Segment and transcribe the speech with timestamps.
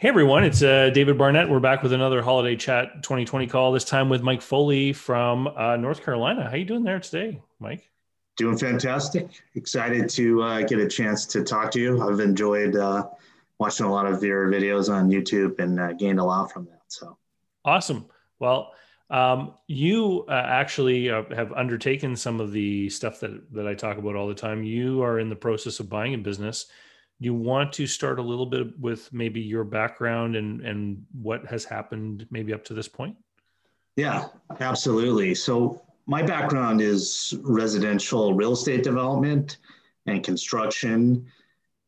[0.00, 1.50] Hey everyone, it's uh, David Barnett.
[1.50, 3.72] We're back with another Holiday Chat 2020 call.
[3.72, 6.48] This time with Mike Foley from uh, North Carolina.
[6.48, 7.90] How you doing there today, Mike?
[8.36, 9.28] Doing fantastic.
[9.56, 12.00] Excited to uh, get a chance to talk to you.
[12.00, 13.08] I've enjoyed uh,
[13.58, 16.82] watching a lot of your videos on YouTube and uh, gained a lot from that.
[16.86, 17.18] So
[17.64, 18.06] awesome.
[18.38, 18.74] Well,
[19.10, 24.14] um, you uh, actually have undertaken some of the stuff that that I talk about
[24.14, 24.62] all the time.
[24.62, 26.66] You are in the process of buying a business
[27.20, 31.64] you want to start a little bit with maybe your background and and what has
[31.64, 33.16] happened maybe up to this point?
[33.96, 34.26] Yeah
[34.60, 35.34] absolutely.
[35.34, 39.58] So my background is residential real estate development
[40.06, 41.26] and construction.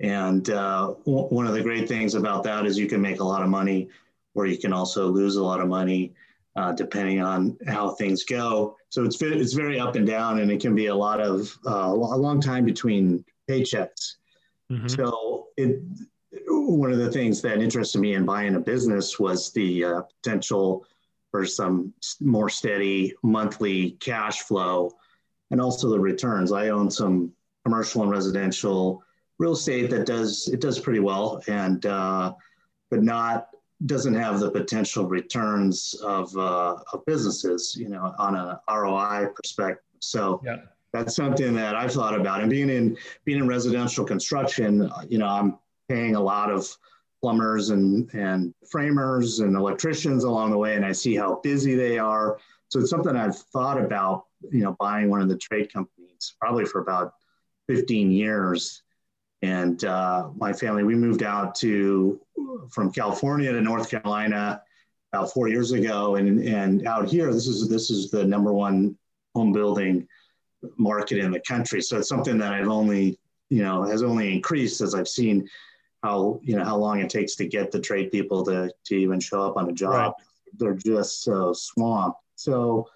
[0.01, 3.43] And uh, one of the great things about that is you can make a lot
[3.43, 3.89] of money
[4.35, 6.15] or you can also lose a lot of money
[6.57, 8.77] uh, depending on how things go.
[8.89, 11.93] So it's, it's very up and down and it can be a lot of uh,
[11.93, 14.17] a long time between paychecks
[14.71, 14.89] Mm-hmm.
[14.89, 15.83] So it
[16.47, 20.87] one of the things that interested me in buying a business was the uh, potential
[21.31, 24.93] for some more steady monthly cash flow
[25.51, 26.53] and also the returns.
[26.53, 27.33] I own some
[27.65, 29.03] commercial and residential
[29.39, 32.35] real estate that does it does pretty well and uh,
[32.91, 33.49] but not
[33.87, 39.83] doesn't have the potential returns of, uh, of businesses, you know, on a ROI perspective.
[40.01, 40.57] So yeah
[40.93, 42.41] that's something that I've thought about.
[42.41, 46.69] And being in being in residential construction, you know, I'm paying a lot of
[47.23, 51.99] plumbers and and framers and electricians along the way, and I see how busy they
[51.99, 52.39] are.
[52.69, 56.65] So it's something I've thought about, you know, buying one of the trade companies probably
[56.65, 57.15] for about
[57.69, 58.83] 15 years.
[59.43, 62.21] And uh, my family, we moved out to
[62.71, 64.63] from California to North Carolina
[65.13, 68.97] about four years ago, and and out here, this is this is the number one
[69.35, 70.07] home building
[70.77, 71.81] market in the country.
[71.81, 75.49] So it's something that I've only, you know, has only increased as I've seen
[76.03, 79.21] how, you know, how long it takes to get the trade people to, to even
[79.21, 79.93] show up on a job.
[79.93, 80.13] Right.
[80.59, 82.19] They're just so swamped.
[82.37, 82.89] So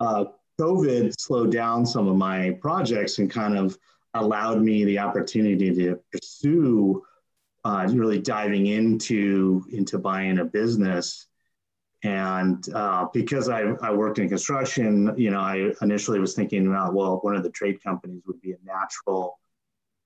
[0.00, 0.24] uh,
[0.60, 3.78] COVID slowed down some of my projects and kind of
[4.14, 7.02] allowed me the opportunity to pursue
[7.64, 11.26] uh, really diving into into buying a business
[12.02, 16.94] and uh, because I, I worked in construction, you know, I initially was thinking about,
[16.94, 19.38] well, one of the trade companies would be a natural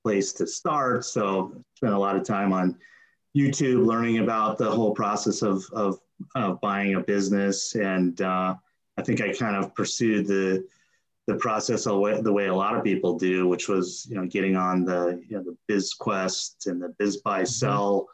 [0.02, 1.04] place to start.
[1.04, 2.76] So spent a lot of time on
[3.36, 5.98] YouTube learning about the whole process of, of,
[6.34, 7.74] of buying a business.
[7.76, 8.54] And uh,
[8.96, 10.66] I think I kind of pursued the,
[11.26, 14.84] the process the way, a lot of people do, which was, you know, getting on
[14.84, 18.04] the, you know, the BizQuest and the BizBuySell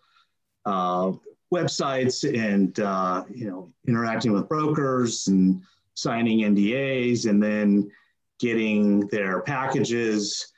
[0.67, 1.13] uh,
[1.53, 5.62] websites and uh, you know interacting with brokers and
[5.94, 7.91] signing NDAs and then
[8.38, 10.53] getting their packages.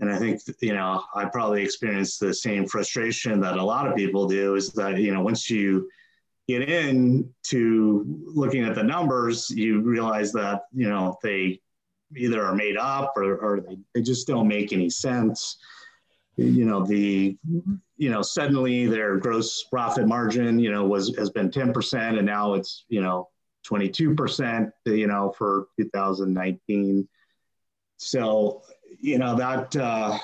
[0.00, 3.96] And I think you know I probably experienced the same frustration that a lot of
[3.96, 4.54] people do.
[4.54, 5.88] Is that you know once you
[6.46, 11.60] get in to looking at the numbers, you realize that you know they
[12.16, 15.58] either are made up or, or they, they just don't make any sense
[16.38, 17.36] you know the
[17.98, 22.54] you know suddenly their gross profit margin you know was has been 10% and now
[22.54, 23.28] it's you know
[23.66, 27.06] 22% you know for 2019
[27.96, 28.62] so
[29.00, 30.16] you know that uh,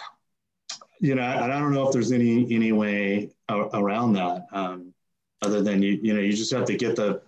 [1.01, 4.95] you know I, I don't know if there's any any way around that um,
[5.43, 7.21] other than you you know you just have to get the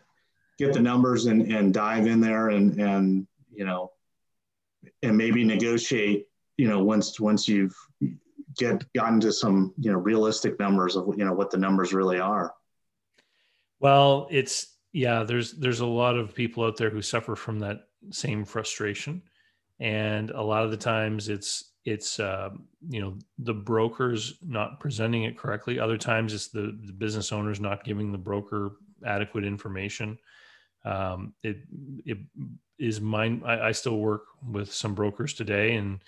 [0.59, 3.91] get the numbers and and dive in there and and you know
[5.03, 7.77] and maybe negotiate you know once once you've
[8.59, 12.19] get gotten to some you know realistic numbers of you know what the numbers really
[12.19, 12.55] are.
[13.81, 17.89] Well it's yeah there's there's a lot of people out there who suffer from that
[18.11, 19.23] same frustration.
[19.79, 22.51] And a lot of the times it's it's uh,
[22.89, 25.79] you know the brokers not presenting it correctly.
[25.79, 28.73] Other times it's the, the business owners not giving the broker
[29.05, 30.19] adequate information.
[30.85, 31.59] Um, it
[32.05, 32.19] it
[32.79, 36.01] is mine I, I still work with some brokers today and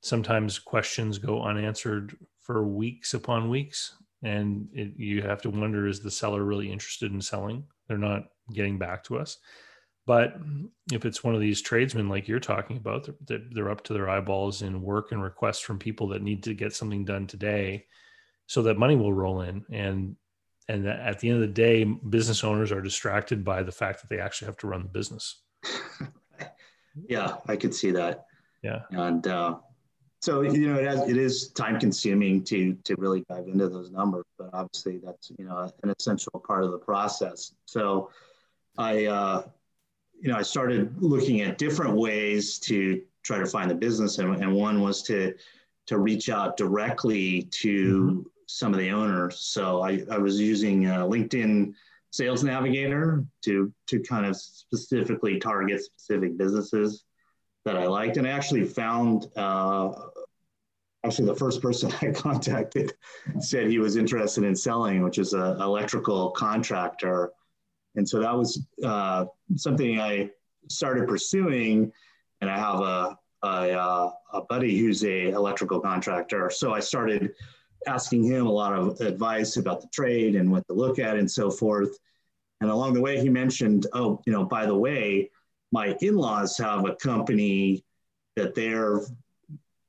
[0.00, 6.00] sometimes questions go unanswered for weeks upon weeks and it, you have to wonder is
[6.00, 7.64] the seller really interested in selling?
[7.88, 9.38] They're not getting back to us.
[10.06, 10.34] But
[10.92, 14.08] if it's one of these tradesmen like you're talking about they're, they're up to their
[14.08, 17.86] eyeballs in work and requests from people that need to get something done today
[18.46, 19.64] so that money will roll in.
[19.70, 20.16] And
[20.68, 24.08] and at the end of the day business owners are distracted by the fact that
[24.08, 25.42] they actually have to run the business.
[27.08, 28.24] Yeah i could see that.
[28.62, 28.80] Yeah.
[28.90, 29.58] And uh,
[30.20, 33.90] so you know it, has, it is time consuming to to really dive into those
[33.90, 38.10] numbers but obviously that's you know an essential part of the process so
[38.78, 39.42] i uh,
[40.20, 44.34] you know i started looking at different ways to try to find the business and,
[44.36, 45.34] and one was to
[45.90, 48.20] to reach out directly to mm-hmm.
[48.46, 49.40] some of the owners.
[49.40, 51.74] So I, I was using uh, LinkedIn
[52.12, 57.04] Sales Navigator to to kind of specifically target specific businesses
[57.64, 59.26] that I liked, and I actually found.
[59.36, 59.92] Uh,
[61.04, 62.92] actually, the first person I contacted
[63.40, 67.32] said he was interested in selling, which is an electrical contractor,
[67.96, 69.26] and so that was uh,
[69.56, 70.30] something I
[70.68, 71.92] started pursuing.
[72.42, 76.50] And I have a a, uh, a buddy who's a electrical contractor.
[76.50, 77.32] So I started
[77.86, 81.30] asking him a lot of advice about the trade and what to look at and
[81.30, 81.98] so forth.
[82.60, 85.30] And along the way, he mentioned, oh, you know, by the way,
[85.72, 87.84] my in-laws have a company
[88.36, 89.00] that they're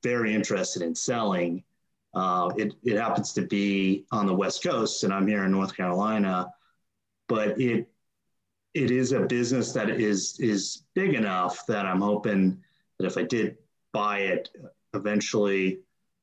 [0.02, 1.62] very interested in selling.
[2.14, 5.76] Uh, it, it happens to be on the West Coast, and I'm here in North
[5.76, 6.52] Carolina,
[7.28, 7.88] but it
[8.74, 12.58] it is a business that is is big enough that I'm hoping
[12.98, 13.58] that if I did
[13.92, 14.48] buy it,
[14.94, 15.80] eventually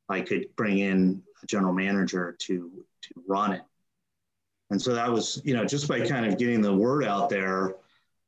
[0.10, 2.72] I could bring in a general manager to
[3.02, 3.62] to run it.
[4.72, 7.76] And so that was, you know, just by kind of getting the word out there,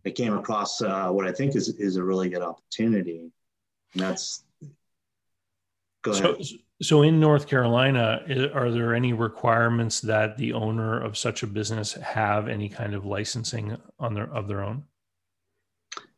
[0.06, 3.31] I came across uh, what I think is is a really good opportunity.
[3.94, 4.44] And that's
[6.01, 6.45] go ahead.
[6.45, 8.21] So, so in North Carolina,
[8.53, 13.06] are there any requirements that the owner of such a business have any kind of
[13.06, 14.83] licensing on their of their own?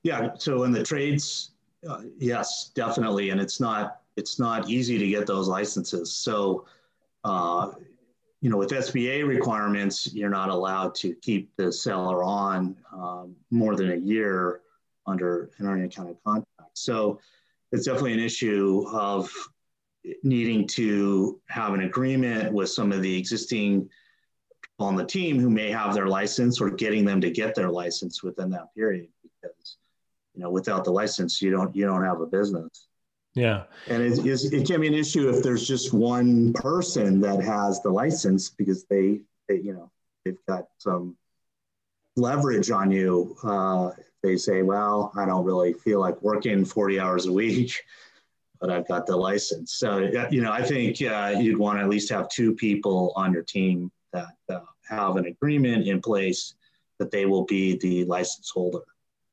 [0.04, 0.34] Yeah.
[0.38, 1.52] So in the trades,
[1.88, 6.14] uh, yes, definitely, and it's not it's not easy to get those licenses.
[6.14, 6.66] So,
[7.24, 7.72] uh,
[8.44, 13.78] you know, with SBA requirements, you're not allowed to keep the seller on um, more
[13.78, 14.60] than a year
[15.08, 16.72] under an kind of contract.
[16.74, 17.22] So,
[17.72, 19.32] it's definitely an issue of
[20.24, 23.90] needing to have an agreement with some of the existing
[24.62, 27.70] people on the team who may have their license or getting them to get their
[27.70, 29.78] license within that period because
[30.36, 32.88] you know without the license you don't you don't have a business
[33.36, 33.64] yeah.
[33.88, 37.90] And it, it can be an issue if there's just one person that has the
[37.90, 39.92] license because they, they you know
[40.24, 41.16] they've got some
[42.16, 43.90] leverage on you uh,
[44.22, 47.74] they say well i don't really feel like working 40 hours a week
[48.62, 49.74] but i've got the license.
[49.74, 53.34] So you know i think uh, you'd want to at least have two people on
[53.34, 56.54] your team that uh, have an agreement in place
[57.00, 58.84] that they will be the license holder.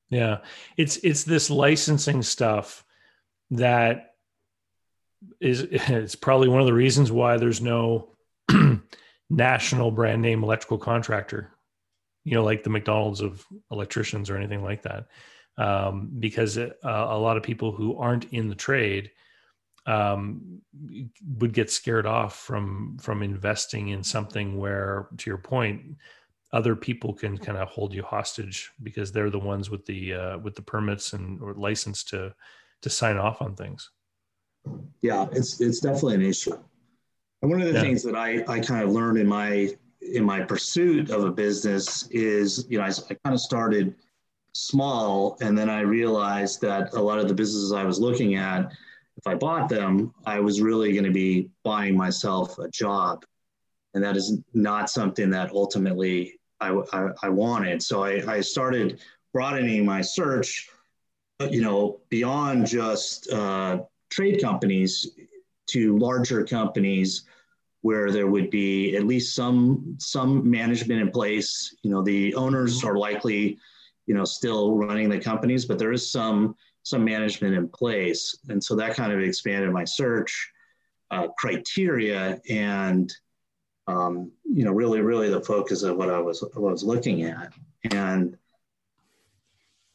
[0.09, 0.39] Yeah,
[0.77, 2.85] it's it's this licensing stuff
[3.51, 4.15] that
[5.41, 8.09] is it's probably one of the reasons why there's no
[9.31, 11.51] national brand name electrical contractor,
[12.25, 15.07] you know, like the McDonald's of electricians or anything like that,
[15.59, 19.11] um, because uh, a lot of people who aren't in the trade
[19.87, 20.61] um,
[21.39, 25.97] would get scared off from from investing in something where, to your point,
[26.53, 30.39] other people can kind of hold you hostage because they're the ones with the uh,
[30.39, 32.35] with the permits and or license to
[32.83, 33.91] to sign off on things.
[35.01, 36.57] Yeah, it's it's definitely an issue.
[37.43, 37.81] And one of the yeah.
[37.81, 42.09] things that I I kind of learned in my in my pursuit of a business
[42.11, 43.95] is you know I, I kind of started
[44.53, 48.73] small and then I realized that a lot of the businesses I was looking at
[49.17, 53.25] if I bought them I was really going to be buying myself a job
[53.95, 57.83] and that is not something that ultimately I, I, I wanted.
[57.83, 59.01] So I, I started
[59.33, 60.69] broadening my search,
[61.49, 65.11] you know, beyond just uh, trade companies
[65.69, 67.25] to larger companies
[67.83, 71.75] where there would be at least some some management in place.
[71.83, 73.59] You know, the owners are likely,
[74.07, 78.63] you know, still running the companies, but there is some some management in place, and
[78.63, 80.51] so that kind of expanded my search
[81.11, 83.13] uh, criteria and
[83.87, 87.23] um, you know, really, really the focus of what I was what I was looking
[87.23, 87.53] at.
[87.91, 88.37] And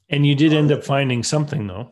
[0.09, 1.91] and you did end up finding something though.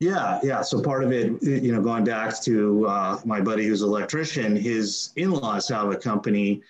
[0.00, 0.60] Yeah, yeah.
[0.62, 4.56] So part of it, you know, going back to uh, my buddy who's an electrician,
[4.56, 6.62] his in-laws have a company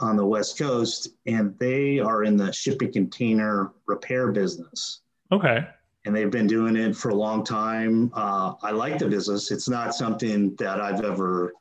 [0.00, 5.00] on the West Coast, and they are in the shipping container repair business.
[5.30, 5.66] Okay.
[6.04, 8.10] And they've been doing it for a long time.
[8.12, 9.50] Uh, I like the business.
[9.50, 11.52] It's not something that I've ever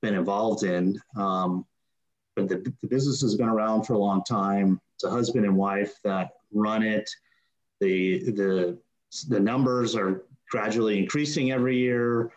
[0.00, 0.98] been involved in.
[1.16, 1.66] Um,
[2.34, 4.80] but the, the business has been around for a long time.
[4.94, 7.08] It's a husband and wife that run it.
[7.80, 8.78] The the
[9.28, 12.30] the numbers are gradually increasing every year.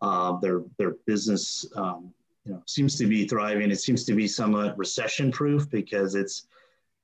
[0.00, 2.12] Uh, their their business um,
[2.44, 3.70] you know seems to be thriving.
[3.70, 6.46] It seems to be somewhat recession proof because it's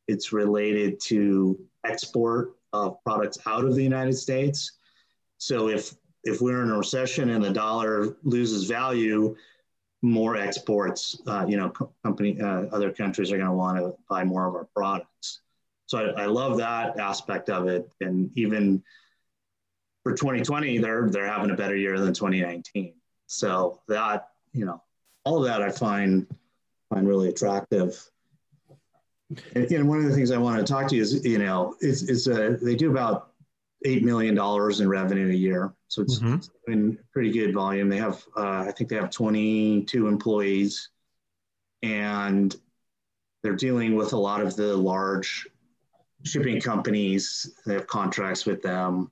[0.09, 4.73] it's related to export of products out of the United States.
[5.38, 9.37] So if if we're in a recession and the dollar loses value,
[10.03, 11.71] more exports, uh, you know,
[12.03, 15.41] company, uh, other countries are going to want to buy more of our products.
[15.87, 17.88] So I, I, love that aspect of it.
[18.00, 18.83] And even
[20.02, 22.95] for 2020, they're, they're having a better year than 2019.
[23.26, 24.83] So that, you know,
[25.25, 26.26] all of that I find
[26.88, 28.00] find really attractive.
[29.55, 31.75] And, and one of the things I want to talk to you is, you know,
[31.81, 33.33] is, is uh, they do about
[33.85, 35.75] $8 million in revenue a year.
[35.88, 36.35] So it's, mm-hmm.
[36.35, 37.88] it's been pretty good volume.
[37.88, 40.90] They have, uh, I think they have 22 employees
[41.83, 42.55] and
[43.43, 45.47] they're dealing with a lot of the large
[46.26, 47.54] shipping companies.
[47.64, 49.11] They have contracts with them.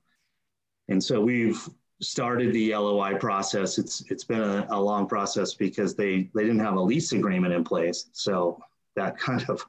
[0.87, 1.67] And so we've
[2.01, 3.77] started the LOI process.
[3.77, 7.53] It's it's been a, a, long process because they they didn't have a lease agreement
[7.53, 8.61] in place, so
[8.95, 9.65] that kind of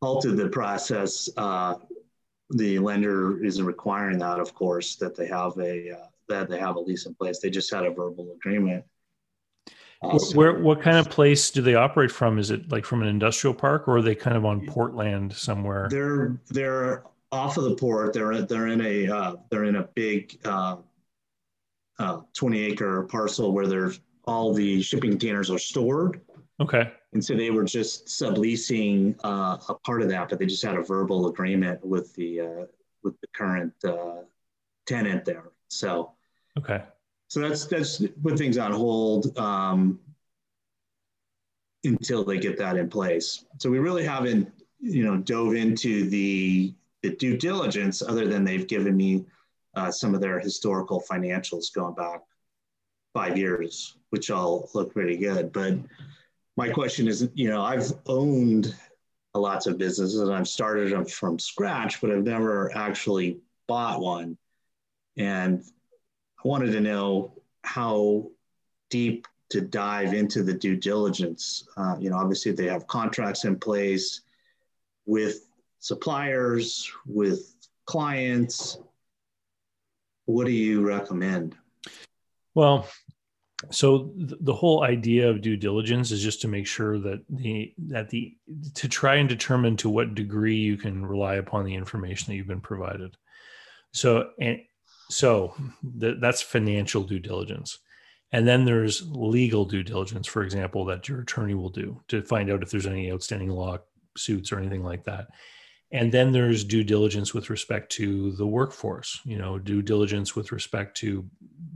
[0.00, 1.28] halted the process.
[1.36, 1.74] Uh,
[2.50, 6.76] the lender isn't requiring that, of course, that they have a uh, that they have
[6.76, 7.38] a lease in place.
[7.38, 8.84] They just had a verbal agreement.
[10.34, 12.38] Where what kind of place do they operate from?
[12.38, 15.88] Is it like from an industrial park, or are they kind of on Portland somewhere?
[15.90, 18.12] They're they're off of the port.
[18.12, 20.76] They're they're in a uh, they're in a big uh,
[21.98, 26.20] uh, 20 acre parcel where there's all the shipping containers are stored.
[26.60, 26.92] Okay.
[27.12, 30.76] And so they were just subleasing uh, a part of that, but they just had
[30.76, 32.64] a verbal agreement with the uh,
[33.02, 34.22] with the current uh,
[34.86, 35.44] tenant there.
[35.68, 36.12] So
[36.56, 36.82] okay.
[37.28, 40.00] So that's that's put things on hold um,
[41.84, 43.44] until they get that in place.
[43.58, 48.66] So we really haven't, you know, dove into the the due diligence other than they've
[48.66, 49.24] given me
[49.76, 52.22] uh, some of their historical financials going back
[53.14, 55.52] five years, which all look pretty good.
[55.52, 55.74] But
[56.56, 58.74] my question is, you know, I've owned
[59.34, 64.36] lots of businesses and I've started them from scratch, but I've never actually bought one.
[65.16, 65.62] And
[66.44, 67.32] I wanted to know
[67.64, 68.30] how
[68.90, 71.68] deep to dive into the due diligence.
[71.76, 74.22] Uh, you know, obviously they have contracts in place
[75.06, 77.54] with suppliers, with
[77.86, 78.78] clients,
[80.26, 81.56] what do you recommend?
[82.54, 82.86] Well,
[83.70, 88.10] so the whole idea of due diligence is just to make sure that the that
[88.10, 88.36] the
[88.74, 92.46] to try and determine to what degree you can rely upon the information that you've
[92.46, 93.16] been provided.
[93.92, 94.60] So and
[95.10, 95.54] so
[96.00, 97.78] th- that's financial due diligence.
[98.32, 102.50] And then there's legal due diligence, for example, that your attorney will do to find
[102.50, 105.28] out if there's any outstanding lawsuits or anything like that.
[105.90, 110.52] And then there's due diligence with respect to the workforce you know due diligence with
[110.52, 111.24] respect to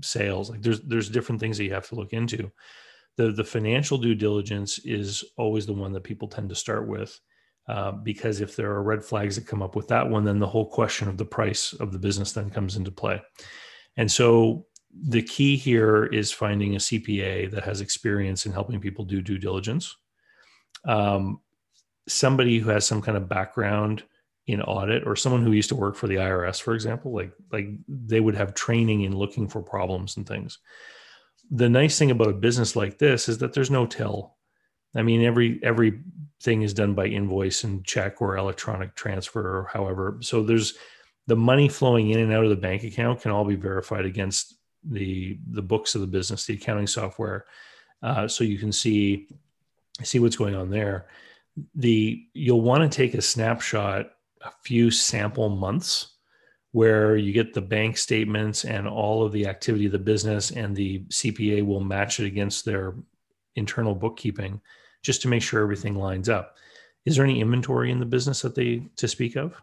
[0.03, 0.51] sales.
[0.51, 2.51] Like there's there's different things that you have to look into.
[3.17, 7.19] The the financial due diligence is always the one that people tend to start with
[7.69, 10.47] uh, because if there are red flags that come up with that one then the
[10.47, 13.23] whole question of the price of the business then comes into play.
[13.97, 19.05] And so the key here is finding a cpa that has experience in helping people
[19.05, 19.97] do due diligence.
[20.85, 21.41] Um,
[22.09, 24.03] somebody who has some kind of background
[24.49, 27.69] in audit or someone who used to work for the IRS for example like like
[27.89, 30.59] they would have training in looking for problems and things.
[31.51, 34.37] The nice thing about a business like this is that there's no till
[34.95, 40.19] i mean every everything is done by invoice and check or electronic transfer or however.
[40.21, 40.75] So there's
[41.29, 44.57] the money flowing in and out of the bank account can all be verified against
[44.85, 47.45] the the books of the business the accounting software.
[48.03, 49.29] Uh, so you can see
[50.03, 51.07] see what's going on there.
[51.77, 56.09] The you'll want to take a snapshot a few sample months
[56.73, 60.75] where you get the bank statements and all of the activity of the business and
[60.75, 62.97] the CPA will match it against their
[63.55, 64.61] internal bookkeeping
[65.03, 66.57] just to make sure everything lines up.
[67.05, 69.61] Is there any inventory in the business that they to speak of?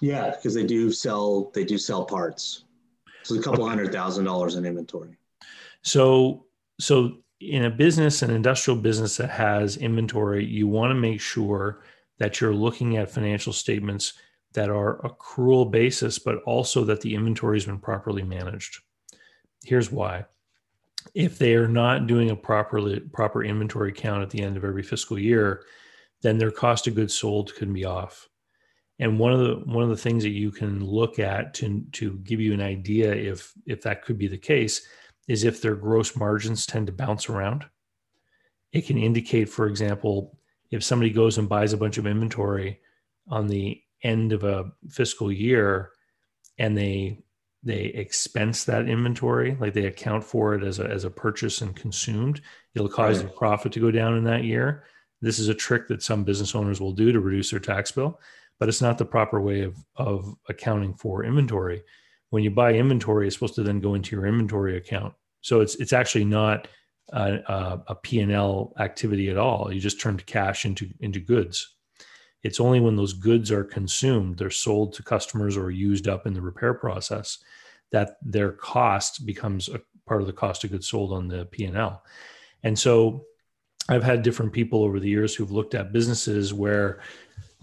[0.00, 2.64] Yeah, because they do sell they do sell parts.
[3.22, 3.70] So a couple okay.
[3.70, 5.16] hundred thousand dollars in inventory.
[5.82, 6.46] So
[6.80, 11.82] so in a business, an industrial business that has inventory, you want to make sure
[12.18, 14.14] that you're looking at financial statements
[14.54, 18.80] that are accrual basis, but also that the inventory has been properly managed.
[19.64, 20.24] Here's why.
[21.14, 24.82] If they are not doing a properly proper inventory count at the end of every
[24.82, 25.64] fiscal year,
[26.22, 28.28] then their cost of goods sold can be off.
[28.98, 32.18] And one of the one of the things that you can look at to to
[32.18, 34.86] give you an idea if if that could be the case
[35.28, 37.64] is if their gross margins tend to bounce around.
[38.72, 40.38] It can indicate, for example,
[40.70, 42.80] if somebody goes and buys a bunch of inventory
[43.28, 45.90] on the end of a fiscal year
[46.58, 47.22] and they
[47.62, 51.74] they expense that inventory like they account for it as a, as a purchase and
[51.74, 52.40] consumed
[52.74, 53.26] it'll cause right.
[53.26, 54.84] the profit to go down in that year
[55.20, 58.20] this is a trick that some business owners will do to reduce their tax bill
[58.60, 61.82] but it's not the proper way of, of accounting for inventory
[62.30, 65.74] when you buy inventory it's supposed to then go into your inventory account so it's
[65.76, 66.68] it's actually not
[67.12, 69.72] a, a, a P&L activity at all.
[69.72, 71.76] You just turn cash into into goods.
[72.48, 76.32] It's only when those goods are consumed, they're sold to customers or used up in
[76.32, 77.44] the repair process,
[77.92, 82.02] that their cost becomes a part of the cost of goods sold on the P&L.
[82.62, 83.26] And so
[83.90, 87.00] I've had different people over the years who've looked at businesses where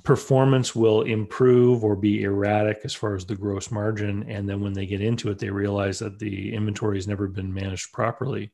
[0.03, 4.23] performance will improve or be erratic as far as the gross margin.
[4.29, 7.51] And then when they get into it, they realize that the inventory has never been
[7.51, 8.51] managed properly,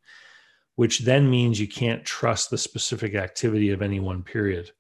[0.75, 4.71] which then means you can't trust the specific activity of any one period.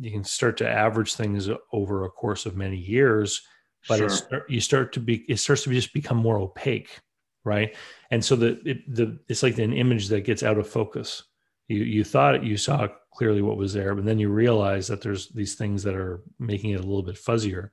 [0.00, 3.42] You can start to average things over a course of many years,
[3.88, 4.46] but sure.
[4.48, 6.98] you start to be it starts to just become more opaque,
[7.44, 7.76] right?
[8.10, 11.22] And so the it, the it's like an image that gets out of focus
[11.70, 15.28] you you thought you saw clearly what was there but then you realize that there's
[15.28, 17.70] these things that are making it a little bit fuzzier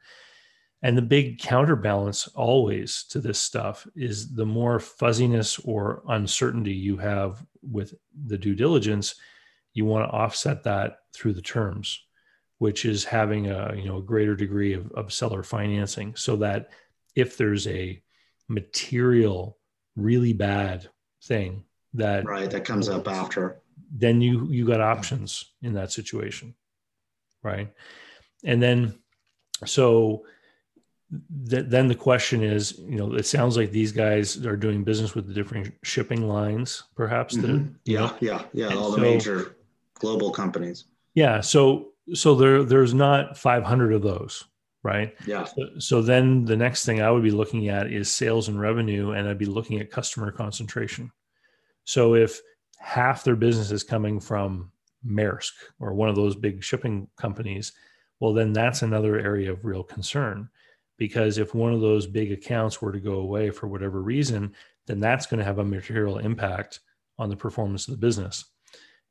[0.83, 6.95] and the big counterbalance always to this stuff is the more fuzziness or uncertainty you
[6.95, 9.15] have with the due diligence
[9.73, 12.05] you want to offset that through the terms
[12.59, 16.69] which is having a you know a greater degree of, of seller financing so that
[17.15, 18.01] if there's a
[18.47, 19.57] material
[19.95, 20.89] really bad
[21.23, 23.61] thing that right that comes up after.
[23.91, 26.53] then you you got options in that situation
[27.47, 27.71] right?
[28.43, 28.99] And then
[29.65, 30.25] so
[31.49, 35.15] th- then the question is you know it sounds like these guys are doing business
[35.15, 37.73] with the different shipping lines perhaps mm-hmm.
[37.85, 39.55] yeah yeah yeah all the major
[39.95, 40.85] global companies.
[41.15, 44.45] Yeah so so there there's not 500 of those
[44.83, 48.47] right yeah so, so then the next thing i would be looking at is sales
[48.47, 51.11] and revenue and i'd be looking at customer concentration
[51.87, 52.41] so if
[52.79, 54.71] half their business is coming from
[55.05, 57.71] Maersk or one of those big shipping companies,
[58.19, 60.49] well, then that's another area of real concern.
[60.97, 64.53] Because if one of those big accounts were to go away for whatever reason,
[64.85, 66.81] then that's going to have a material impact
[67.19, 68.45] on the performance of the business.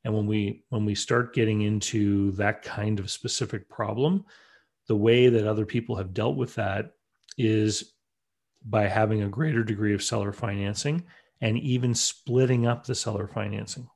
[0.03, 4.25] And when we when we start getting into that kind of specific problem,
[4.87, 6.93] the way that other people have dealt with that
[7.37, 7.93] is
[8.65, 11.03] by having a greater degree of seller financing
[11.41, 13.87] and even splitting up the seller financing.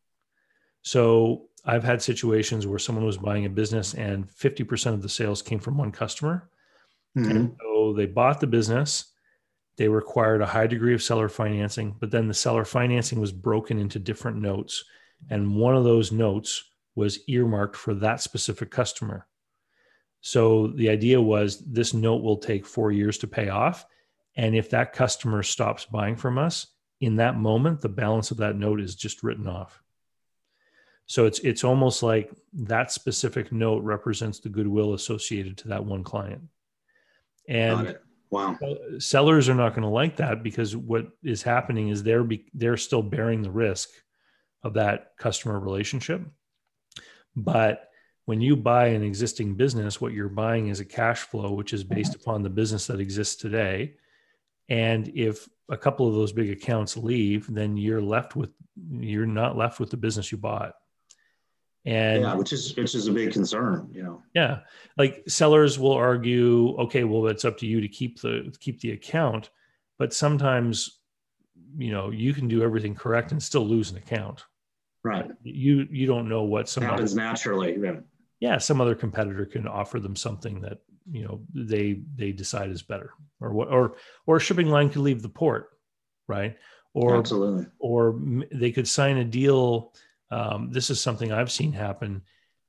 [0.84, 5.42] So I've had situations where someone was buying a business and 50% of the sales
[5.42, 6.50] came from one customer.
[7.18, 7.32] Mm-hmm.
[7.32, 9.06] And so they bought the business.
[9.78, 13.80] They required a high degree of seller financing, but then the seller financing was broken
[13.80, 14.84] into different notes.
[15.30, 16.64] And one of those notes
[16.96, 19.28] was earmarked for that specific customer.
[20.22, 23.86] So the idea was this note will take four years to pay off.
[24.36, 26.68] And if that customer stops buying from us,
[27.00, 29.82] in that moment, the balance of that note is just written off.
[31.08, 36.04] So it's it's almost like that specific note represents the goodwill associated to that one
[36.04, 36.44] client.
[37.50, 37.98] And
[38.30, 38.58] wow,
[39.00, 42.78] sellers are not going to like that because what is happening is they're be, they're
[42.78, 43.90] still bearing the risk
[44.64, 46.22] of that customer relationship.
[47.36, 47.90] But
[48.26, 51.84] when you buy an existing business, what you're buying is a cash flow, which is
[51.84, 53.96] based upon the business that exists today.
[54.70, 58.52] And if a couple of those big accounts leave, then you're left with
[58.90, 60.76] you're not left with the business you bought.
[61.84, 64.22] And yeah, which is which is a big concern, you know.
[64.36, 64.60] Yeah.
[64.98, 68.92] Like sellers will argue, okay, well, it's up to you to keep the keep the
[68.92, 69.50] account.
[69.98, 71.00] But sometimes,
[71.78, 74.46] you know, you can do everything correct and still lose an account.
[75.04, 75.30] Right.
[75.44, 77.78] You you don't know what some happens other, naturally.
[77.82, 78.00] Yeah.
[78.40, 82.82] yeah, some other competitor can offer them something that you know they they decide is
[82.82, 85.70] better or what or or a shipping line could leave the port
[86.28, 86.58] right
[86.94, 88.20] or absolutely or
[88.52, 89.94] they could sign a deal
[90.30, 92.22] um, this is something i've seen happen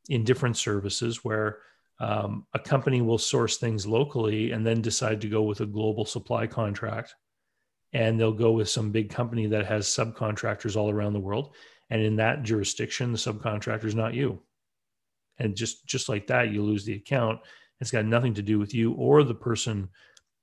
[0.09, 1.59] in different services where
[2.01, 6.05] um, a company will source things locally and then decide to go with a global
[6.05, 7.15] supply contract
[7.93, 11.55] and they'll go with some big company that has subcontractors all around the world
[11.93, 14.41] and in that jurisdiction the subcontractor is not you
[15.39, 17.39] and just just like that you lose the account
[17.81, 19.89] it's got nothing to do with you or the person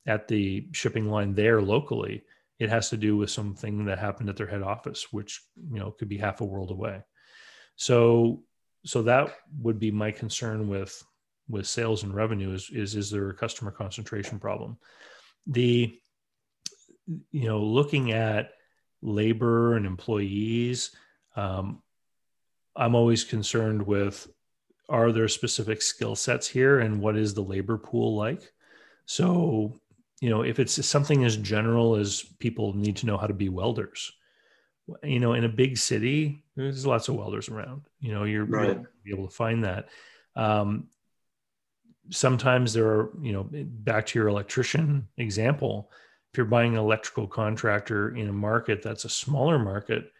[0.05, 2.23] at the shipping line there locally.
[2.59, 5.91] It has to do with something that happened at their head office, which you know
[5.91, 7.01] could be half a world away.
[7.77, 8.43] So,
[8.85, 11.01] so that would be my concern with
[11.47, 14.77] with sales and revenue is is is there a customer concentration problem?
[15.47, 15.97] The
[17.31, 18.51] you know looking at
[19.01, 20.91] labor and employees,
[21.39, 21.81] um,
[22.75, 24.27] I'm always concerned with
[24.89, 28.51] are there specific skill sets here and what is the labor pool like
[29.05, 29.79] so
[30.19, 33.49] you know if it's something as general as people need to know how to be
[33.49, 34.11] welders
[35.03, 38.81] you know in a big city there's lots of welders around you know you're right.
[39.03, 39.89] be able to find that
[40.35, 40.87] um,
[42.09, 45.91] sometimes there are you know back to your electrician example
[46.31, 50.11] if you're buying an electrical contractor in a market that's a smaller market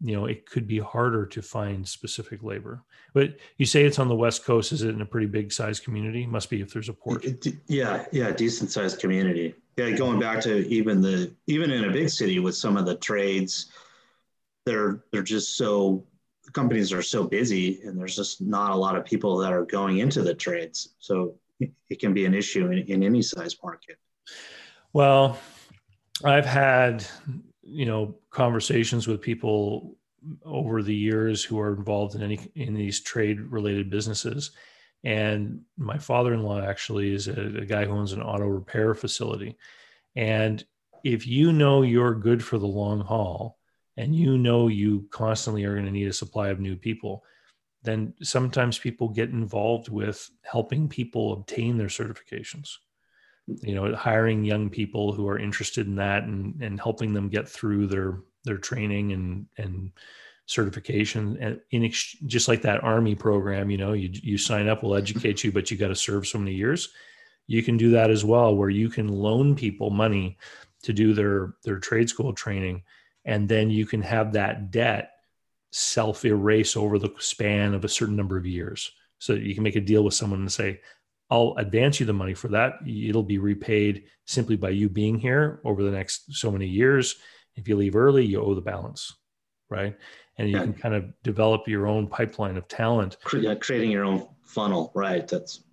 [0.00, 2.82] you know it could be harder to find specific labor.
[3.14, 4.72] But you say it's on the west coast.
[4.72, 6.26] Is it in a pretty big size community?
[6.26, 7.24] Must be if there's a port.
[7.66, 9.54] Yeah yeah decent sized community.
[9.76, 12.96] Yeah going back to even the even in a big city with some of the
[12.96, 13.70] trades
[14.66, 16.04] they're they're just so
[16.52, 19.98] companies are so busy and there's just not a lot of people that are going
[19.98, 20.94] into the trades.
[20.98, 23.96] So it can be an issue in, in any size market.
[24.92, 25.38] Well,
[26.24, 27.04] I've had,
[27.66, 29.96] you know, conversations with people
[30.44, 34.52] over the years who are involved in any in these trade related businesses.
[35.04, 39.56] And my father-in-law actually is a, a guy who owns an auto repair facility.
[40.16, 40.64] And
[41.04, 43.58] if you know you're good for the long haul
[43.96, 47.22] and you know you constantly are going to need a supply of new people,
[47.82, 52.78] then sometimes people get involved with helping people obtain their certifications.
[53.46, 57.48] You know, hiring young people who are interested in that and, and helping them get
[57.48, 59.92] through their their training and and
[60.46, 61.36] certification.
[61.40, 64.92] And in ex- just like that army program you know you, you sign up we'll
[64.92, 65.02] mm-hmm.
[65.02, 66.90] educate you but you got to serve so many years.
[67.48, 70.38] You can do that as well where you can loan people money
[70.82, 72.82] to do their their trade school training
[73.24, 75.10] and then you can have that debt
[75.72, 78.92] self erase over the span of a certain number of years.
[79.18, 80.80] So you can make a deal with someone and say
[81.30, 82.74] i'll advance you the money for that.
[82.86, 87.16] It'll be repaid simply by you being here over the next so many years.
[87.54, 89.12] If you leave early you owe the balance
[89.68, 89.96] right?
[90.38, 90.62] And you yeah.
[90.62, 93.16] can kind of develop your own pipeline of talent.
[93.32, 95.26] Yeah, creating your own funnel right?
[95.26, 95.64] That's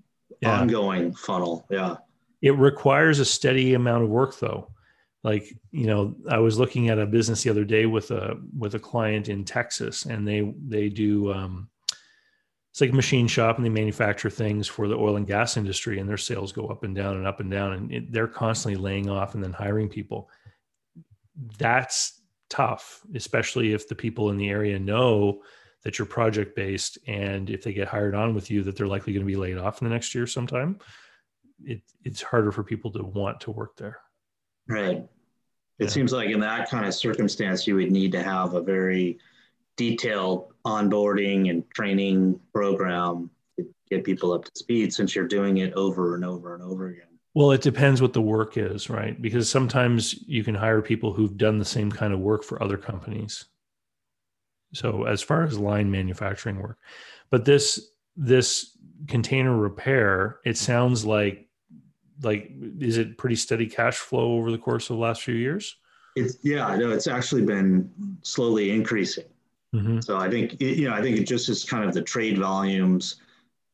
[0.41, 0.59] yeah.
[0.59, 1.97] ongoing funnel yeah.
[2.41, 4.69] It requires a steady amount of work though.
[5.23, 8.75] Like you know i was looking at a business the other day with a with
[8.75, 11.69] a client in texas and they they do um,
[12.73, 15.99] it's like a machine shop and they manufacture things for the oil and gas industry
[15.99, 18.81] and their sales go up and down and up and down and it, they're constantly
[18.81, 20.27] laying off and then hiring people.
[21.59, 25.41] That's tough especially if the people in the area know
[25.83, 29.13] that you're project based and if they get hired on with you that they're likely
[29.13, 30.79] going to be laid off in the next year sometime.
[31.63, 33.99] It, it's harder for people to want to work there.
[34.67, 34.97] Right.
[34.97, 35.87] It yeah.
[35.87, 39.19] seems like in that kind of circumstance you would need to have a very
[39.75, 45.73] detailed onboarding and training program to get people up to speed since you're doing it
[45.73, 49.19] over and over and over again well, it depends what the work is, right?
[49.19, 52.77] Because sometimes you can hire people who've done the same kind of work for other
[52.77, 53.45] companies.
[54.73, 56.77] So as far as line manufacturing work,
[57.29, 61.47] but this this container repair, it sounds like
[62.21, 65.75] like is it pretty steady cash flow over the course of the last few years?
[66.15, 69.25] It's yeah, no, it's actually been slowly increasing.
[69.73, 70.01] Mm-hmm.
[70.01, 73.17] So I think you know I think it just is kind of the trade volumes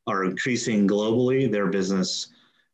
[0.08, 1.52] are increasing globally.
[1.52, 2.28] Their business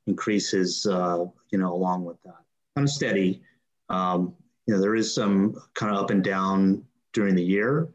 [0.08, 2.44] increases, uh, you know, along with that.
[2.76, 3.42] Kind of steady.
[3.90, 4.36] Um,
[4.68, 6.84] you know, there is some kind of up and down
[7.14, 7.90] during the year,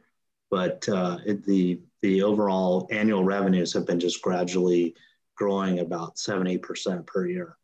[0.50, 4.94] but uh, it, the the overall annual revenues have been just gradually
[5.36, 7.56] growing about seven eight percent per year.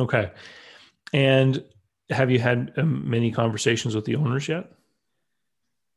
[0.00, 0.30] Okay,
[1.12, 1.62] and
[2.10, 4.72] have you had um, many conversations with the owners yet?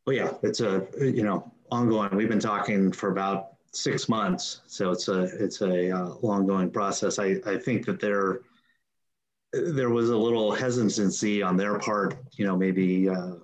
[0.08, 2.16] Oh yeah, it's a you know ongoing.
[2.16, 4.62] We've been talking for about six months.
[4.68, 7.20] So it's a it's a uh, ongoing process.
[7.20, 8.42] I, I think that there
[9.54, 13.36] there was a little hesitancy on their part, you know, maybe uh,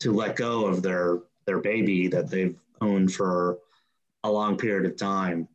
[0.00, 3.58] to let go of their their baby that they've owned for
[4.24, 5.48] a long period of time.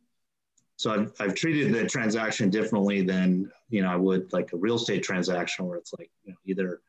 [0.76, 4.76] So I've, I've treated the transaction differently than you know I would like a real
[4.76, 6.80] estate transaction where it's like you know either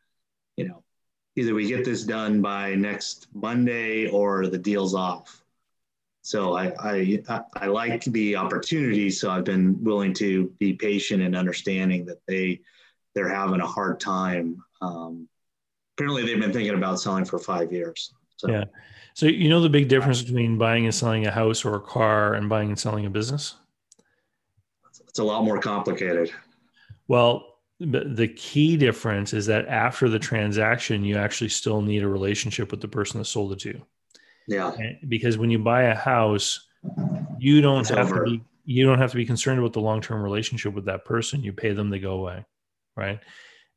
[0.57, 0.83] you know
[1.35, 5.43] either we get this done by next Monday or the deal's off
[6.29, 7.23] so I, I,
[7.55, 9.09] I like the opportunity.
[9.09, 12.61] So I've been willing to be patient and understanding that they
[13.15, 14.63] they're having a hard time.
[14.79, 15.27] Um,
[15.97, 18.13] apparently, they've been thinking about selling for five years.
[18.37, 18.47] So.
[18.47, 18.65] Yeah.
[19.15, 22.35] So you know the big difference between buying and selling a house or a car
[22.35, 23.55] and buying and selling a business?
[25.07, 26.31] It's a lot more complicated.
[27.07, 27.48] Well,
[27.79, 32.81] the key difference is that after the transaction, you actually still need a relationship with
[32.81, 33.85] the person that sold it to you.
[34.47, 34.75] Yeah.
[35.07, 36.67] Because when you buy a house,
[37.37, 38.25] you don't it's have over.
[38.25, 41.41] to be you don't have to be concerned about the long-term relationship with that person.
[41.41, 42.45] You pay them, they go away.
[42.95, 43.19] Right.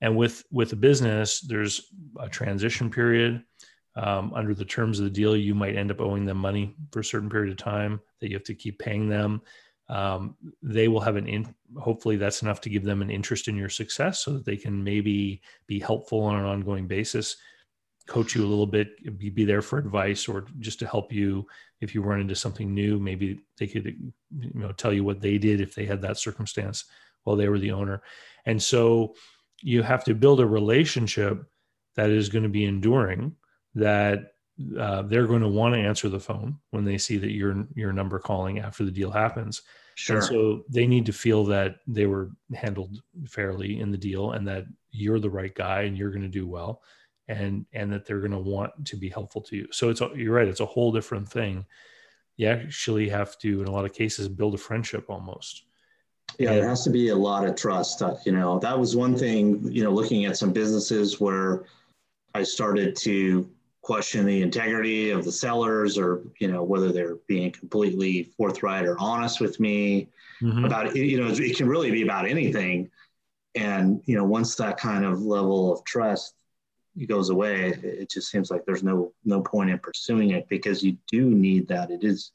[0.01, 3.43] And with with a business, there's a transition period.
[3.95, 7.01] Um, under the terms of the deal, you might end up owing them money for
[7.01, 9.43] a certain period of time that you have to keep paying them.
[9.93, 13.57] Um, they will have an in, hopefully that's enough to give them an interest in
[13.57, 17.37] your success so that they can maybe be helpful on an ongoing basis
[18.07, 21.47] coach you a little bit, be, be there for advice or just to help you
[21.81, 22.99] if you run into something new.
[22.99, 26.85] Maybe they could, you know, tell you what they did if they had that circumstance
[27.25, 28.03] while they were the owner.
[28.45, 29.15] And so
[29.61, 31.45] you have to build a relationship
[31.95, 33.37] that is going to be enduring.
[33.75, 34.33] That
[34.79, 37.93] uh, they're going to want to answer the phone when they see that your your
[37.93, 39.63] number calling after the deal happens.
[39.95, 40.17] Sure.
[40.17, 44.47] And so they need to feel that they were handled fairly in the deal and
[44.49, 46.83] that you're the right guy and you're going to do well
[47.29, 49.69] and and that they're going to want to be helpful to you.
[49.71, 51.65] So it's you're right it's a whole different thing.
[52.37, 55.65] You actually have to in a lot of cases build a friendship almost.
[56.39, 59.17] Yeah there has to be a lot of trust uh, you know that was one
[59.17, 61.65] thing you know looking at some businesses where
[62.35, 63.49] i started to
[63.83, 68.97] question the integrity of the sellers or you know whether they're being completely forthright or
[69.01, 70.09] honest with me
[70.40, 70.64] mm-hmm.
[70.64, 72.88] about you know it can really be about anything
[73.57, 76.35] and you know once that kind of level of trust
[77.09, 80.97] goes away it just seems like there's no no point in pursuing it because you
[81.11, 82.31] do need that it is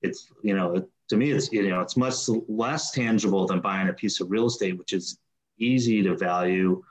[0.00, 2.14] it's you know to me it's you know it's much
[2.48, 5.18] less tangible than buying a piece of real estate which is
[5.58, 6.82] easy to value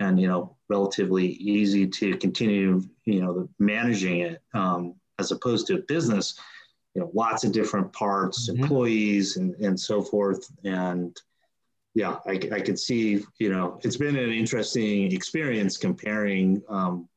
[0.00, 5.74] and you know relatively easy to continue you know managing it um, as opposed to
[5.74, 6.34] a business
[6.94, 8.62] you know lots of different parts mm-hmm.
[8.62, 10.50] employees and, and so forth.
[10.64, 11.16] And
[11.94, 17.08] yeah I, I could see you know it's been an interesting experience comparing um,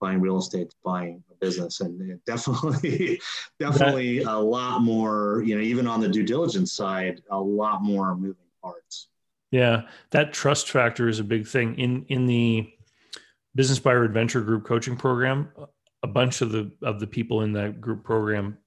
[0.00, 1.80] buying real estate to buying a business.
[1.80, 3.20] And definitely
[3.60, 8.14] definitely a lot more you know even on the due diligence side a lot more
[8.14, 9.08] moving parts
[9.52, 12.72] yeah, that trust factor is a big thing in in the
[13.54, 15.48] business buyer advantage group coaching program.
[16.02, 18.58] A bunch of the of the people in that group program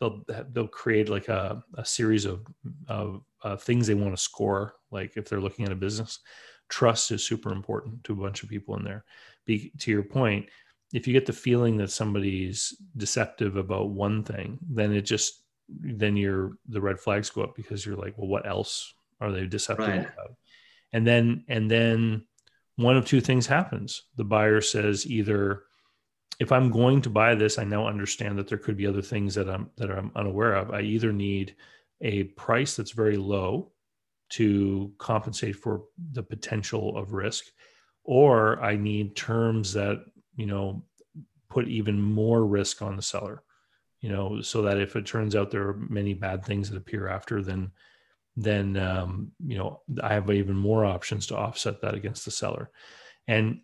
[0.00, 2.46] they'll they'll create like a, a series of
[2.88, 4.74] of uh, things they want to score.
[4.90, 6.20] Like if they're looking at a business,
[6.68, 9.04] trust is super important to a bunch of people in there.
[9.44, 10.46] Be, to your point,
[10.92, 16.16] if you get the feeling that somebody's deceptive about one thing, then it just then
[16.16, 19.88] you're the red flags go up because you're like, well, what else are they deceptive
[19.88, 20.00] right.
[20.00, 20.36] about?
[20.92, 22.26] And then and then
[22.76, 24.02] one of two things happens.
[24.16, 25.62] The buyer says either
[26.38, 29.34] if I'm going to buy this, I now understand that there could be other things
[29.34, 30.70] that I'm that I'm unaware of.
[30.70, 31.56] I either need
[32.00, 33.72] a price that's very low
[34.28, 37.46] to compensate for the potential of risk,
[38.04, 40.84] or I need terms that you know
[41.48, 43.42] put even more risk on the seller.
[44.00, 47.08] You know, so that if it turns out there are many bad things that appear
[47.08, 47.70] after, then
[48.36, 52.70] then um, you know I have even more options to offset that against the seller.
[53.26, 53.60] And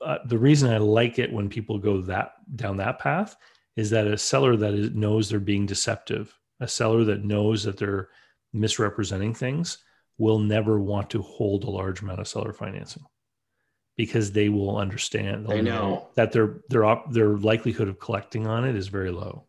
[0.00, 3.36] uh, the reason I like it when people go that down that path
[3.76, 7.76] is that a seller that is, knows they're being deceptive, a seller that knows that
[7.76, 8.08] they're
[8.52, 9.78] misrepresenting things,
[10.18, 13.04] will never want to hold a large amount of seller financing
[13.96, 15.46] because they will understand.
[15.46, 19.44] They know that their their their likelihood of collecting on it is very low.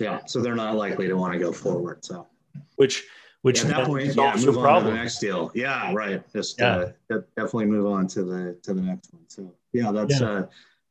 [0.00, 2.04] Yeah, so they're not likely to want to go forward.
[2.04, 2.26] So
[2.76, 3.04] which
[3.42, 5.50] which at that point, yeah, move on to the next deal.
[5.54, 6.22] Yeah, right.
[6.32, 6.90] Just yeah.
[7.10, 9.22] Uh, definitely move on to the to the next one.
[9.28, 10.30] So yeah, that's yeah.
[10.30, 10.46] uh,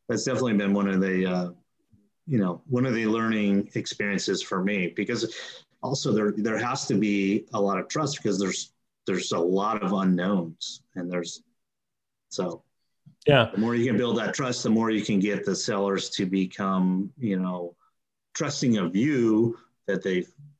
[0.07, 1.49] that's definitely been one of the uh,
[2.27, 5.35] you know one of the learning experiences for me because
[5.81, 8.71] also there there has to be a lot of trust because there's
[9.05, 11.43] there's a lot of unknowns and there's
[12.29, 12.63] so
[13.27, 16.09] yeah the more you can build that trust the more you can get the sellers
[16.09, 17.75] to become you know
[18.33, 20.03] trusting of you that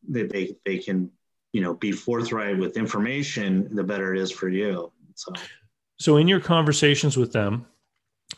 [0.07, 1.09] they that they, they can
[1.51, 4.91] you know be forthright with information the better it is for you.
[5.15, 5.33] So.
[5.99, 7.65] So in your conversations with them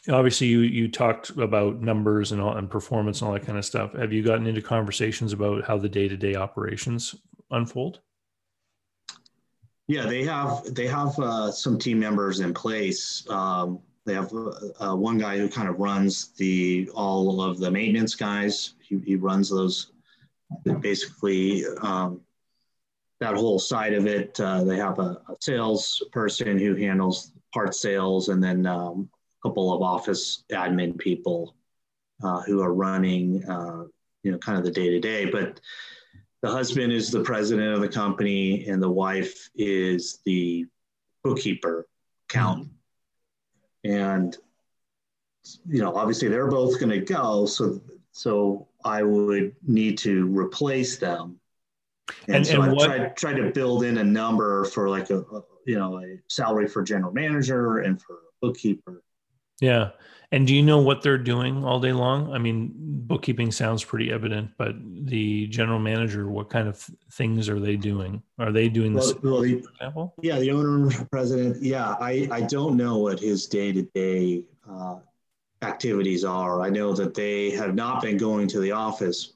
[0.10, 3.66] obviously you you talked about numbers and all and performance and all that kind of
[3.66, 3.94] stuff.
[3.94, 7.16] Have you gotten into conversations about how the day-to-day operations
[7.52, 8.00] unfold?
[9.88, 13.28] Yeah they have they have uh, some team members in place.
[13.30, 18.14] Um, they have uh, one guy who kind of runs the all of the maintenance
[18.14, 18.74] guys.
[18.80, 19.92] He, he runs those
[20.80, 22.22] basically um,
[23.20, 24.40] that whole side of it.
[24.40, 29.10] Uh, they have a, a sales person who handles part sales, and then um,
[29.44, 31.56] a couple of office admin people
[32.24, 33.84] uh, who are running, uh,
[34.24, 35.26] you know, kind of the day to day.
[35.26, 35.60] But
[36.42, 40.66] the husband is the president of the company, and the wife is the
[41.24, 41.88] bookkeeper,
[42.30, 42.70] accountant,
[43.84, 44.38] and
[45.68, 47.46] you know, obviously they're both going to go.
[47.46, 51.40] So so I would need to replace them.
[52.28, 55.10] And, and so and I what, tried, tried to build in a number for like
[55.10, 59.02] a, a, you know a salary for general manager and for bookkeeper.
[59.60, 59.92] Yeah.
[60.32, 62.34] And do you know what they're doing all day long?
[62.34, 66.78] I mean, bookkeeping sounds pretty evident, but the general manager, what kind of
[67.14, 68.22] things are they doing?
[68.40, 70.14] Are they doing this, well, the, for example?
[70.22, 71.64] Yeah, the owner president.
[71.64, 74.44] Yeah, I, I don't know what his day to day
[75.68, 76.62] activities are.
[76.62, 79.34] I know that they have not been going to the office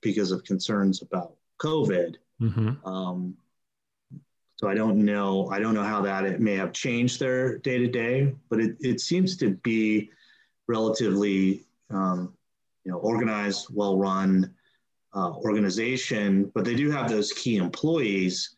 [0.00, 2.16] because of concerns about COVID.
[2.40, 2.86] Mm-hmm.
[2.86, 3.36] Um,
[4.56, 5.48] so I don't know.
[5.48, 8.76] I don't know how that it may have changed their day to day, but it,
[8.80, 10.10] it seems to be
[10.68, 12.34] relatively, um,
[12.84, 14.54] you know, organized, well run
[15.14, 16.50] uh, organization.
[16.54, 18.54] But they do have those key employees,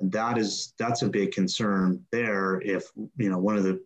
[0.00, 2.60] and that is that's a big concern there.
[2.62, 3.80] If you know one of the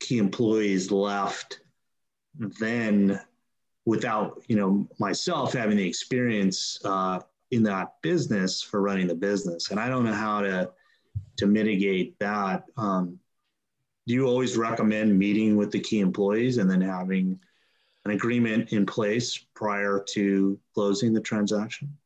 [0.00, 1.60] key employees left
[2.38, 3.20] then
[3.84, 9.70] without you know myself having the experience uh, in that business for running the business.
[9.70, 10.70] And i don't know how to
[11.36, 12.64] to mitigate that.
[12.76, 13.18] Um,
[14.06, 17.38] do you always recommend meeting with the key employees and then having
[18.04, 21.96] an agreement in place prior to closing the transaction?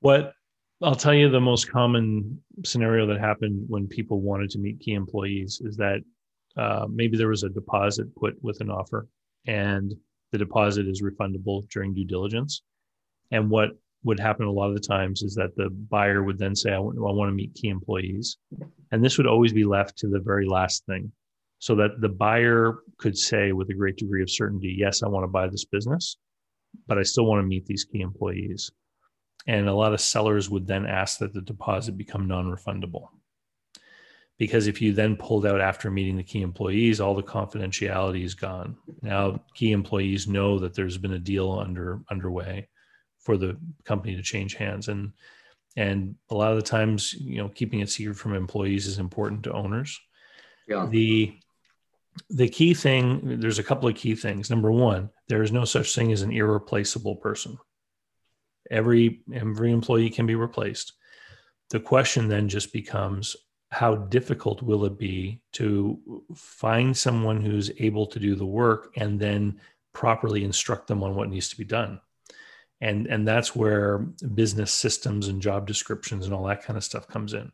[0.00, 0.34] What
[0.82, 4.92] I'll tell you the most common scenario that happened when people wanted to meet key
[4.92, 6.02] employees is that
[6.56, 9.06] uh, maybe there was a deposit put with an offer
[9.46, 9.94] and
[10.32, 12.62] the deposit is refundable during due diligence.
[13.30, 13.70] And what
[14.02, 16.78] would happen a lot of the times is that the buyer would then say, I
[16.78, 18.38] want, I want to meet key employees.
[18.92, 21.12] And this would always be left to the very last thing
[21.58, 25.24] so that the buyer could say with a great degree of certainty, yes, I want
[25.24, 26.16] to buy this business,
[26.86, 28.70] but I still want to meet these key employees.
[29.46, 33.08] And a lot of sellers would then ask that the deposit become non refundable.
[34.40, 38.34] Because if you then pulled out after meeting the key employees, all the confidentiality is
[38.34, 38.76] gone.
[39.02, 42.68] Now, key employees know that there's been a deal under underway
[43.20, 44.88] for the company to change hands.
[44.88, 45.12] And
[45.76, 49.44] and a lot of the times, you know, keeping it secret from employees is important
[49.44, 50.00] to owners.
[50.66, 50.86] Yeah.
[50.86, 51.38] The
[52.30, 54.50] the key thing, there's a couple of key things.
[54.50, 57.56] Number one, there is no such thing as an irreplaceable person
[58.70, 60.94] every every employee can be replaced
[61.70, 63.36] the question then just becomes
[63.70, 69.18] how difficult will it be to find someone who's able to do the work and
[69.18, 69.60] then
[69.92, 72.00] properly instruct them on what needs to be done?
[72.80, 73.98] And and that's where
[74.34, 77.52] business systems and job descriptions and all that kind of stuff comes in.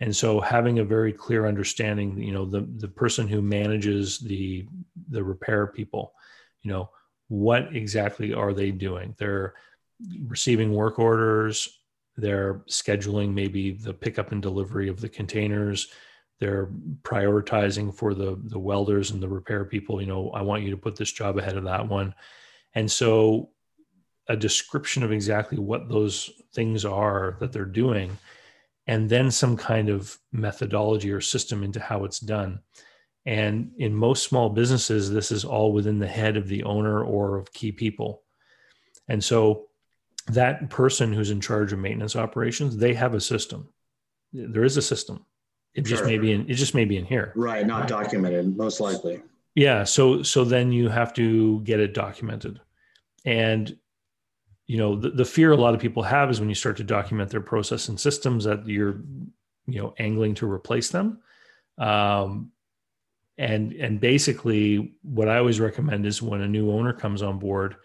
[0.00, 4.66] And so having a very clear understanding you know the the person who manages the
[5.08, 6.12] the repair people
[6.62, 6.90] you know
[7.28, 9.14] what exactly are they doing?
[9.18, 9.54] They're
[10.26, 11.81] receiving work orders,
[12.16, 15.88] they're scheduling maybe the pickup and delivery of the containers,
[16.38, 16.70] they're
[17.02, 20.76] prioritizing for the the welders and the repair people, you know, I want you to
[20.76, 22.14] put this job ahead of that one.
[22.74, 23.50] And so
[24.28, 28.16] a description of exactly what those things are that they're doing
[28.86, 32.60] and then some kind of methodology or system into how it's done.
[33.24, 37.36] And in most small businesses, this is all within the head of the owner or
[37.36, 38.22] of key people.
[39.08, 39.68] And so
[40.28, 43.68] that person who's in charge of maintenance operations, they have a system.
[44.32, 45.24] There is a system.
[45.74, 45.96] It sure.
[45.96, 47.32] just may be in it just may be in here.
[47.34, 49.22] Right, not documented, most likely.
[49.54, 49.84] Yeah.
[49.84, 52.60] So so then you have to get it documented.
[53.24, 53.76] And
[54.66, 56.84] you know, the, the fear a lot of people have is when you start to
[56.84, 59.02] document their process and systems that you're,
[59.66, 61.20] you know, angling to replace them.
[61.78, 62.52] Um,
[63.38, 67.76] and and basically what I always recommend is when a new owner comes on board,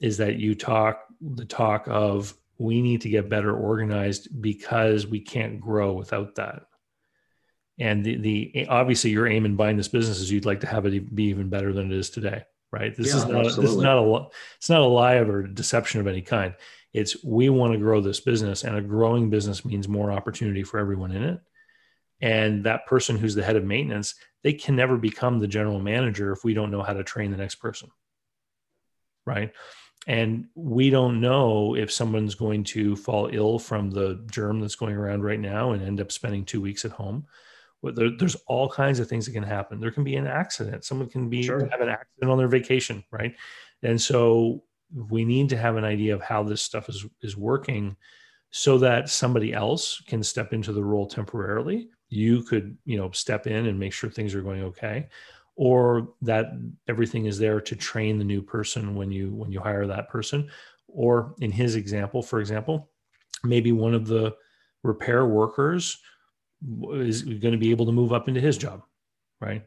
[0.00, 5.20] is that you talk the talk of we need to get better organized because we
[5.20, 6.64] can't grow without that.
[7.78, 10.84] And the, the obviously your aim in buying this business is you'd like to have
[10.86, 12.94] it be even better than it is today, right?
[12.96, 13.62] This yeah, is not absolutely.
[13.62, 14.26] this is not a
[14.56, 16.54] it's not a lie or a deception of any kind.
[16.92, 20.78] It's we want to grow this business, and a growing business means more opportunity for
[20.80, 21.40] everyone in it.
[22.20, 26.32] And that person who's the head of maintenance, they can never become the general manager
[26.32, 27.90] if we don't know how to train the next person,
[29.24, 29.52] right?
[30.08, 34.96] And we don't know if someone's going to fall ill from the germ that's going
[34.96, 37.26] around right now and end up spending two weeks at home.
[37.82, 39.78] There, there's all kinds of things that can happen.
[39.78, 40.84] There can be an accident.
[40.84, 41.68] Someone can be sure.
[41.70, 43.34] have an accident on their vacation right?
[43.82, 44.64] And so
[45.10, 47.94] we need to have an idea of how this stuff is is working
[48.50, 51.90] so that somebody else can step into the role temporarily.
[52.08, 55.08] You could you know step in and make sure things are going okay
[55.58, 56.52] or that
[56.86, 60.48] everything is there to train the new person when you when you hire that person.
[60.86, 62.90] Or in his example for example
[63.44, 64.34] maybe one of the
[64.82, 66.00] repair workers
[66.92, 68.82] is going to be able to move up into his job
[69.40, 69.64] right?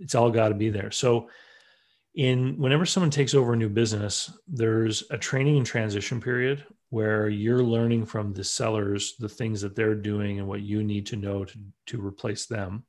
[0.00, 0.90] It's all got to be there.
[0.90, 1.28] So
[2.14, 7.28] in whenever someone takes over a new business there's a training and transition period where
[7.28, 11.16] you're learning from the sellers the things that they're doing and what you need to
[11.16, 12.84] know to, to replace them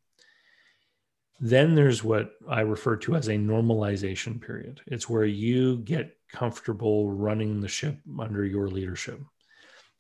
[1.40, 4.82] then there's what I refer to as a normalization period.
[4.88, 9.20] It's where you get comfortable running the ship under your leadership.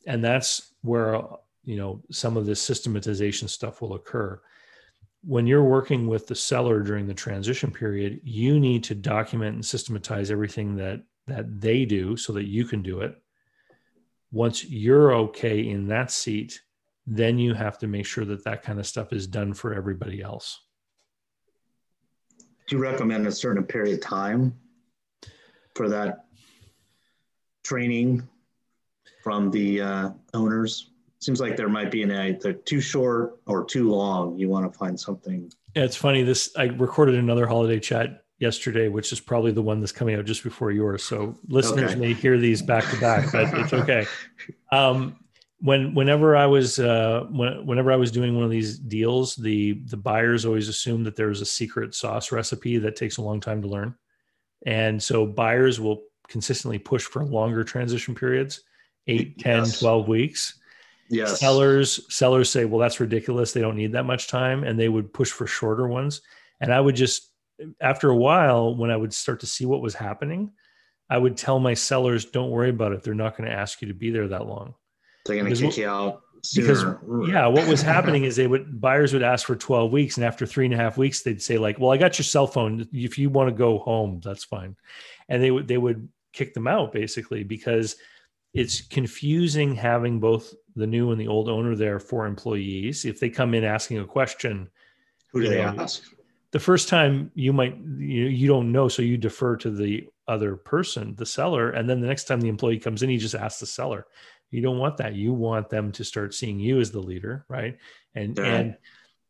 [0.07, 1.21] And that's where
[1.63, 4.39] you know some of this systematization stuff will occur.
[5.23, 9.65] When you're working with the seller during the transition period, you need to document and
[9.65, 13.19] systematize everything that that they do so that you can do it.
[14.31, 16.61] Once you're okay in that seat,
[17.07, 20.21] then you have to make sure that that kind of stuff is done for everybody
[20.21, 20.64] else
[22.67, 24.55] do you recommend a certain period of time
[25.75, 26.25] for that
[27.63, 28.27] training
[29.23, 33.89] from the uh, owners seems like there might be an either too short or too
[33.89, 34.37] long.
[34.37, 35.51] You want to find something.
[35.75, 36.23] Yeah, it's funny.
[36.23, 40.25] This I recorded another holiday chat yesterday, which is probably the one that's coming out
[40.25, 41.03] just before yours.
[41.03, 41.99] So listeners okay.
[41.99, 44.05] may hear these back to back, but it's okay.
[44.71, 45.15] Um,
[45.59, 49.81] when whenever I was uh, when, whenever I was doing one of these deals, the
[49.85, 53.61] the buyers always assume that there's a secret sauce recipe that takes a long time
[53.61, 53.95] to learn,
[54.65, 58.61] and so buyers will consistently push for longer transition periods
[59.07, 59.79] 8 10 yes.
[59.79, 60.59] 12 weeks.
[61.09, 61.39] Yes.
[61.39, 63.53] Sellers sellers say well that's ridiculous.
[63.53, 64.63] They don't need that much time.
[64.63, 66.21] And they would push for shorter ones.
[66.59, 67.31] And i would just
[67.79, 70.51] after a while when i would start to see what was happening
[71.09, 73.03] i would tell my sellers don't worry about it.
[73.03, 74.73] They're not going to ask you to be there that long
[75.25, 76.67] they're going to kick you out sooner.
[77.01, 80.25] because yeah what was happening is they would buyers would ask for 12 weeks and
[80.25, 82.87] after three and a half weeks they'd say like well i got your cell phone
[82.93, 84.75] if you want to go home that's fine
[85.29, 87.95] and they would they would kick them out basically because
[88.55, 93.03] it's confusing having both the new and the old owner there for employees.
[93.03, 94.69] If they come in asking a question,
[95.31, 96.03] who do they know, ask?
[96.51, 100.55] The first time you might you, you don't know, so you defer to the other
[100.55, 103.59] person, the seller, and then the next time the employee comes in, you just ask
[103.59, 104.07] the seller.
[104.55, 105.13] You don't want that.
[105.13, 107.77] You want them to start seeing you as the leader, right?
[108.15, 108.45] And yeah.
[108.45, 108.77] and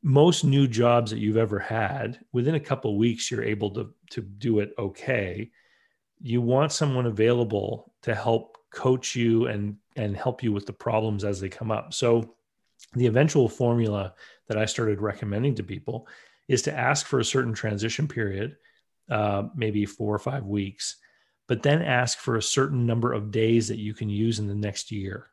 [0.04, 4.22] most new jobs that you've ever had, within a couple weeks, you're able to to
[4.22, 5.52] do it okay
[6.22, 11.24] you want someone available to help coach you and and help you with the problems
[11.24, 12.36] as they come up so
[12.94, 14.14] the eventual formula
[14.48, 16.08] that i started recommending to people
[16.48, 18.58] is to ask for a certain transition period
[19.10, 20.98] uh, maybe four or five weeks
[21.48, 24.56] but then ask for a certain number of days that you can use in the
[24.56, 25.28] next year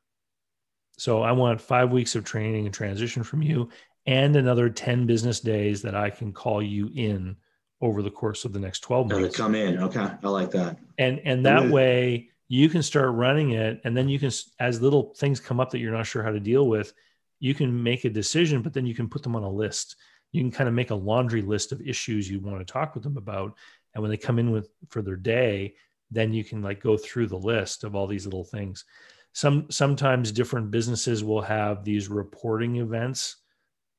[0.99, 3.69] so i want five weeks of training and transition from you
[4.07, 7.37] and another 10 business days that i can call you in
[7.83, 9.37] over the course of the next 12 months.
[9.37, 9.79] come in.
[9.79, 10.09] Okay.
[10.23, 10.79] I like that.
[10.99, 15.13] And and that way you can start running it and then you can as little
[15.17, 16.93] things come up that you're not sure how to deal with,
[17.41, 19.97] you can make a decision but then you can put them on a list.
[20.31, 23.03] You can kind of make a laundry list of issues you want to talk with
[23.03, 23.55] them about
[23.95, 25.75] and when they come in with for their day,
[26.13, 28.85] then you can like go through the list of all these little things.
[29.33, 33.37] Some sometimes different businesses will have these reporting events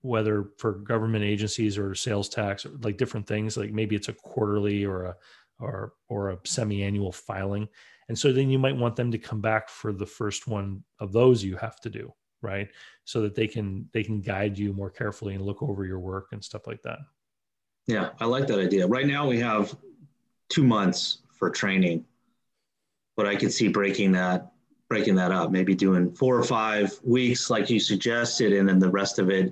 [0.03, 4.85] whether for government agencies or sales tax, like different things, like maybe it's a quarterly
[4.85, 5.15] or a
[5.59, 7.67] or or a semi-annual filing.
[8.09, 11.13] And so then you might want them to come back for the first one of
[11.13, 12.67] those you have to do, right?
[13.05, 16.27] So that they can they can guide you more carefully and look over your work
[16.33, 16.99] and stuff like that.
[17.87, 18.85] Yeah, I like that idea.
[18.85, 19.73] Right now we have
[20.49, 22.05] two months for training,
[23.17, 24.53] but I could see breaking that
[24.87, 28.89] breaking that up, maybe doing four or five weeks like you suggested, and then the
[28.89, 29.51] rest of it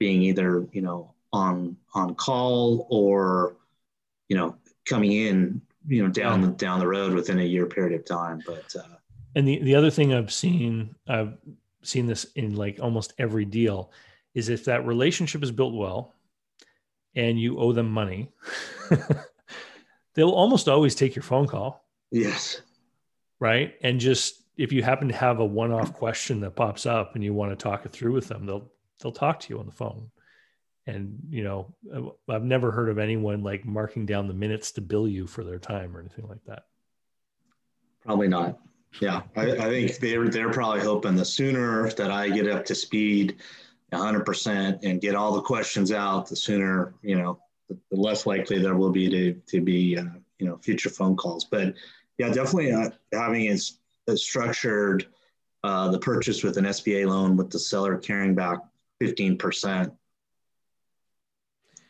[0.00, 3.54] being either you know on on call or
[4.28, 4.56] you know
[4.86, 8.42] coming in you know down the down the road within a year period of time.
[8.44, 8.96] But uh,
[9.36, 11.38] and the, the other thing i've seen i've
[11.82, 13.92] seen this in like almost every deal
[14.34, 16.12] is if that relationship is built well
[17.14, 18.32] and you owe them money
[20.20, 21.82] they'll almost always take your phone call.
[22.10, 22.60] Yes.
[23.38, 23.76] Right?
[23.80, 27.32] And just if you happen to have a one-off question that pops up and you
[27.32, 30.10] want to talk it through with them they'll they'll talk to you on the phone.
[30.86, 31.74] And you know
[32.28, 35.58] i've never heard of anyone like marking down the minutes to bill you for their
[35.58, 36.64] time or anything like that.
[38.04, 38.58] Probably not.
[39.00, 39.22] Yeah.
[39.36, 43.36] I, I think they're they're probably hoping the sooner that i get up to speed
[43.90, 47.40] 100% and get all the questions out the sooner you know
[47.90, 50.04] the, less likely there will be to, to be uh,
[50.38, 51.74] you know future phone calls but
[52.18, 55.06] yeah definitely uh, having it structured
[55.62, 58.58] uh, the purchase with an sba loan with the seller carrying back
[59.00, 59.92] 15%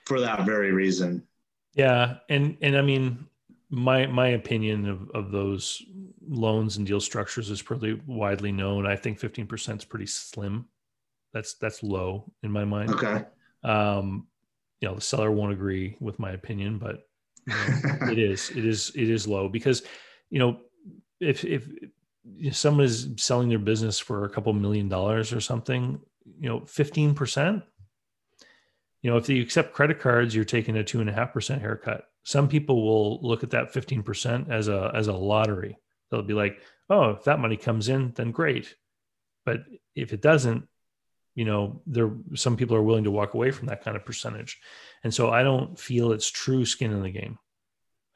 [0.05, 1.23] for that very reason.
[1.75, 2.17] Yeah.
[2.29, 3.27] And, and I mean,
[3.71, 5.83] my, my opinion of, of those
[6.29, 8.87] loans and deal structures is pretty widely known.
[8.87, 10.67] I think 15% is pretty slim.
[11.33, 12.91] That's, that's low in my mind.
[12.91, 13.25] Okay.
[13.63, 14.27] Um,
[14.81, 17.03] you know, the seller won't agree with my opinion, but
[17.47, 19.83] you know, it is, it is, it is low because,
[20.31, 20.61] you know,
[21.21, 21.69] if, if,
[22.39, 26.01] if someone is selling their business for a couple million dollars or something,
[26.39, 27.63] you know, 15%.
[29.03, 31.63] You know, if you accept credit cards, you're taking a two and a half percent
[31.63, 32.05] haircut.
[32.23, 35.79] Some people will look at that 15% as a as a lottery.
[36.11, 36.61] They'll be like,
[36.91, 38.75] oh, if that money comes in, then great.
[39.47, 39.61] But
[39.95, 40.69] if it doesn't,
[41.35, 44.61] you know, there some people are willing to walk away from that kind of percentage.
[45.05, 47.39] And so I don't feel it's true skin in the game.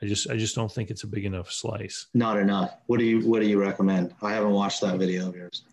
[0.03, 2.07] I just I just don't think it's a big enough slice.
[2.15, 2.75] Not enough.
[2.87, 4.15] What do you what do you recommend?
[4.21, 5.65] I haven't watched that video of yours.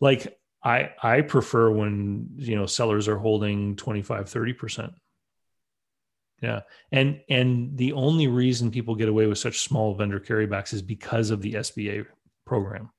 [0.00, 4.92] Like I I prefer when you know sellers are holding 25 30%.
[6.42, 6.60] Yeah.
[6.90, 11.30] And and the only reason people get away with such small vendor carrybacks is because
[11.30, 12.06] of the SBA
[12.44, 12.90] program.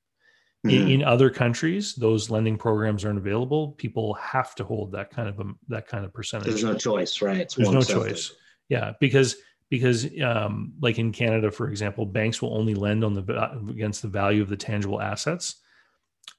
[0.66, 0.78] Mm-hmm.
[0.78, 3.74] In, in, other countries, those lending programs aren't available.
[3.74, 6.48] People have to hold that kind of a, that kind of percentage.
[6.48, 7.38] There's no choice, right?
[7.38, 8.34] It's There's no choice.
[8.70, 9.36] Yeah, because
[9.70, 14.08] because um, like in Canada, for example, banks will only lend on the against the
[14.08, 15.56] value of the tangible assets,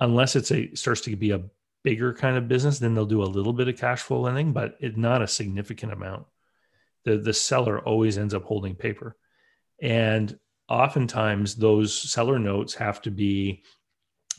[0.01, 1.43] unless it's a starts to be a
[1.83, 2.79] bigger kind of business.
[2.79, 5.93] Then they'll do a little bit of cash flow lending, but it's not a significant
[5.93, 6.25] amount.
[7.05, 9.17] The the seller always ends up holding paper,
[9.83, 13.65] and oftentimes those seller notes have to be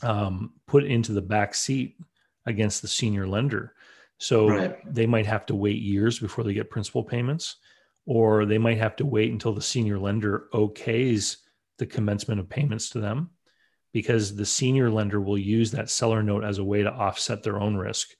[0.02, 1.96] um, put into the back seat
[2.46, 3.74] against the senior lender.
[4.18, 4.94] So right.
[4.94, 7.56] they might have to wait years before they get principal payments,
[8.06, 11.38] or they might have to wait until the senior lender okays
[11.78, 13.30] the commencement of payments to them
[13.92, 17.60] because the senior lender will use that seller note as a way to offset their
[17.60, 18.10] own risk.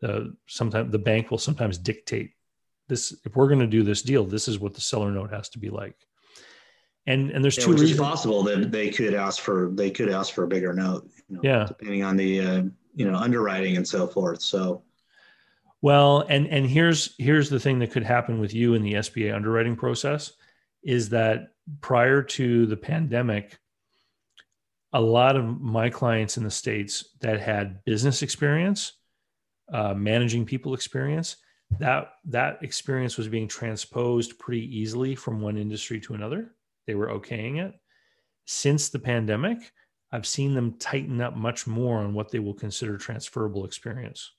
[0.00, 2.32] The sometimes the bank will sometimes dictate
[2.88, 5.48] this if we're going to do this deal, this is what the seller note has
[5.50, 5.96] to be like
[7.06, 8.00] and and there's yeah, two which reasons.
[8.00, 11.40] possible that they could ask for they could ask for a bigger note you know,
[11.42, 11.64] yeah.
[11.66, 12.62] depending on the uh,
[12.94, 14.40] you know underwriting and so forth.
[14.40, 14.82] So
[15.82, 19.34] well and and here's here's the thing that could happen with you in the sba
[19.34, 20.32] underwriting process
[20.82, 21.48] is that
[21.80, 23.58] prior to the pandemic
[24.94, 28.92] a lot of my clients in the states that had business experience
[29.72, 31.36] uh, managing people experience
[31.78, 36.53] that that experience was being transposed pretty easily from one industry to another
[36.86, 37.74] they were okaying it.
[38.46, 39.72] Since the pandemic,
[40.12, 44.32] I've seen them tighten up much more on what they will consider transferable experience.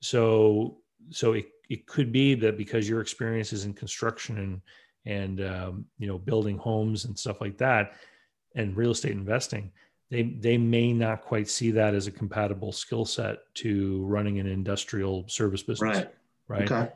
[0.00, 0.78] So,
[1.10, 4.60] so it, it could be that because your experience is in construction and
[5.06, 7.94] and um, you know building homes and stuff like that,
[8.54, 9.70] and real estate investing,
[10.10, 14.46] they they may not quite see that as a compatible skill set to running an
[14.46, 15.96] industrial service business.
[15.98, 16.14] Right.
[16.48, 16.70] Right.
[16.70, 16.92] Okay.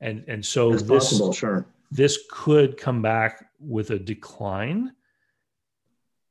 [0.00, 4.92] And and so it's this, possible, sure this could come back with a decline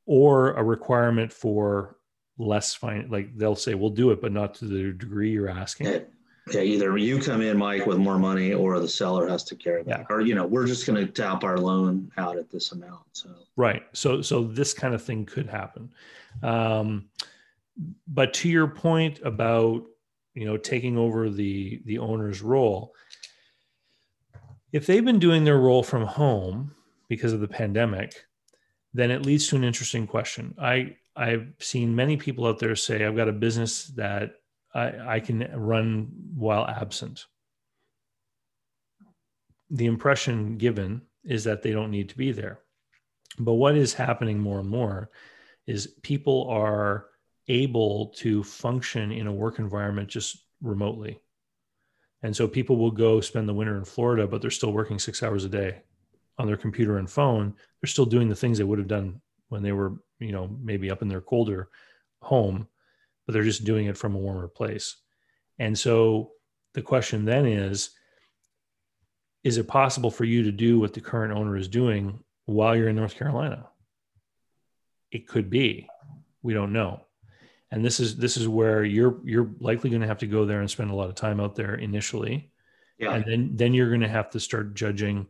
[0.04, 1.96] or a requirement for
[2.38, 5.86] less fine like they'll say we'll do it but not to the degree you're asking.
[5.86, 5.98] Yeah,
[6.52, 9.82] yeah either you come in mike with more money or the seller has to carry
[9.84, 10.00] that.
[10.00, 10.06] Yeah.
[10.10, 13.30] or you know we're just going to tap our loan out at this amount so.
[13.56, 15.90] Right so so this kind of thing could happen.
[16.42, 17.08] Um
[18.06, 19.84] but to your point about
[20.34, 22.94] you know taking over the the owner's role
[24.72, 26.74] if they've been doing their role from home
[27.08, 28.26] because of the pandemic,
[28.92, 30.54] then it leads to an interesting question.
[30.60, 34.34] I I've seen many people out there say, I've got a business that
[34.74, 37.24] I, I can run while absent.
[39.70, 42.60] The impression given is that they don't need to be there.
[43.38, 45.10] But what is happening more and more
[45.66, 47.06] is people are
[47.48, 51.20] able to function in a work environment just remotely.
[52.26, 55.22] And so people will go spend the winter in Florida, but they're still working six
[55.22, 55.82] hours a day
[56.38, 57.54] on their computer and phone.
[57.80, 60.90] They're still doing the things they would have done when they were, you know, maybe
[60.90, 61.68] up in their colder
[62.22, 62.66] home,
[63.24, 64.96] but they're just doing it from a warmer place.
[65.60, 66.32] And so
[66.74, 67.90] the question then is
[69.44, 72.88] is it possible for you to do what the current owner is doing while you're
[72.88, 73.68] in North Carolina?
[75.12, 75.88] It could be.
[76.42, 77.06] We don't know
[77.70, 80.60] and this is this is where you're you're likely going to have to go there
[80.60, 82.50] and spend a lot of time out there initially.
[82.98, 83.14] Yeah.
[83.14, 85.26] and then then you're going to have to start judging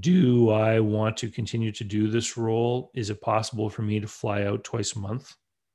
[0.00, 2.90] do i want to continue to do this role?
[2.94, 5.34] Is it possible for me to fly out twice a month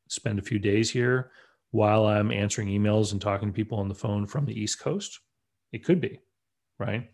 [0.09, 1.31] spend a few days here
[1.71, 5.19] while i'm answering emails and talking to people on the phone from the east coast?
[5.71, 6.19] It could be
[6.79, 7.09] right?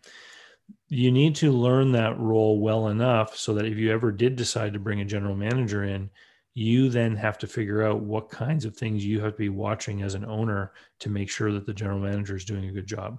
[0.88, 4.72] You need to learn that role well enough so that if you ever did decide
[4.72, 6.10] to bring a general manager in
[6.54, 10.02] you then have to figure out what kinds of things you have to be watching
[10.02, 13.18] as an owner to make sure that the general manager is doing a good job.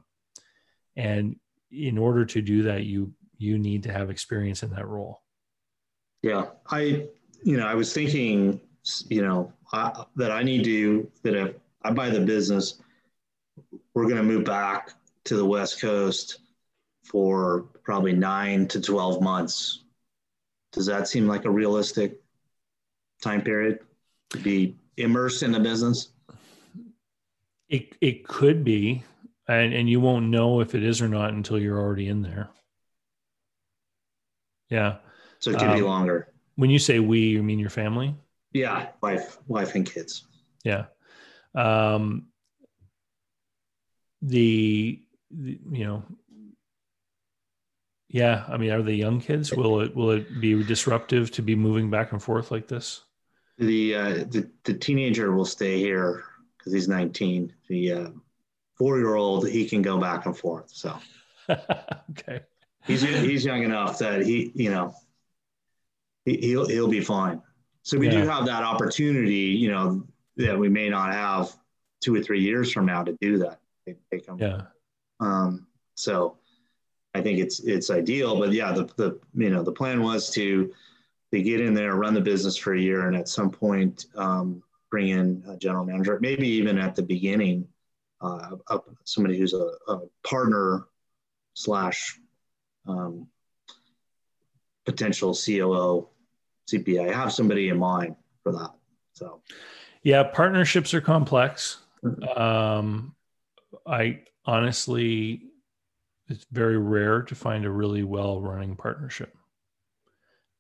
[0.96, 1.36] And
[1.72, 5.22] in order to do that you you need to have experience in that role.
[6.22, 7.08] Yeah i
[7.44, 8.60] you know i was thinking
[9.10, 12.82] you know I, that i need to that if i buy the business
[13.94, 14.92] we're going to move back
[15.26, 16.40] to the west coast
[17.04, 19.84] for probably nine to 12 months.
[20.72, 22.22] Does that seem like a realistic
[23.26, 23.80] time period
[24.30, 26.10] to be immersed in the business?
[27.68, 29.04] It it could be,
[29.48, 32.50] and and you won't know if it is or not until you're already in there.
[34.70, 34.98] Yeah.
[35.40, 36.32] So it could um, be longer.
[36.56, 38.16] When you say we, you mean your family?
[38.54, 40.26] Yeah, wife, wife, and kids.
[40.64, 40.86] Yeah.
[41.54, 42.28] Um,
[44.22, 45.02] the,
[45.32, 46.04] the you know
[48.16, 49.52] yeah, I mean, are they young kids?
[49.52, 53.02] Will it will it be disruptive to be moving back and forth like this?
[53.58, 56.24] The uh, the, the teenager will stay here
[56.58, 57.54] because he's 19.
[57.70, 58.10] The uh,
[58.78, 60.70] four year old he can go back and forth.
[60.72, 60.98] So
[61.50, 62.42] okay,
[62.86, 64.94] he's he's young enough that he you know
[66.26, 67.42] he, he'll he'll be fine.
[67.84, 68.22] So we yeah.
[68.22, 71.56] do have that opportunity, you know, that we may not have
[72.02, 73.60] two or three years from now to do that.
[73.86, 74.62] They come, yeah.
[75.20, 76.38] Um, so
[77.14, 80.74] I think it's it's ideal, but yeah, the the you know the plan was to
[81.36, 84.64] to get in there, run the business for a year, and at some point um,
[84.90, 87.68] bring in a general manager, maybe even at the beginning,
[88.22, 88.56] uh,
[89.04, 90.88] somebody who's a, a partner
[91.54, 92.20] slash
[92.88, 93.28] um,
[94.86, 96.08] potential COO,
[96.72, 97.12] CPA.
[97.12, 98.72] I have somebody in mind for that.
[99.14, 99.42] So,
[100.04, 101.80] yeah, partnerships are complex.
[102.04, 102.42] Mm-hmm.
[102.42, 103.16] Um,
[103.86, 105.42] I honestly,
[106.28, 109.36] it's very rare to find a really well running partnership.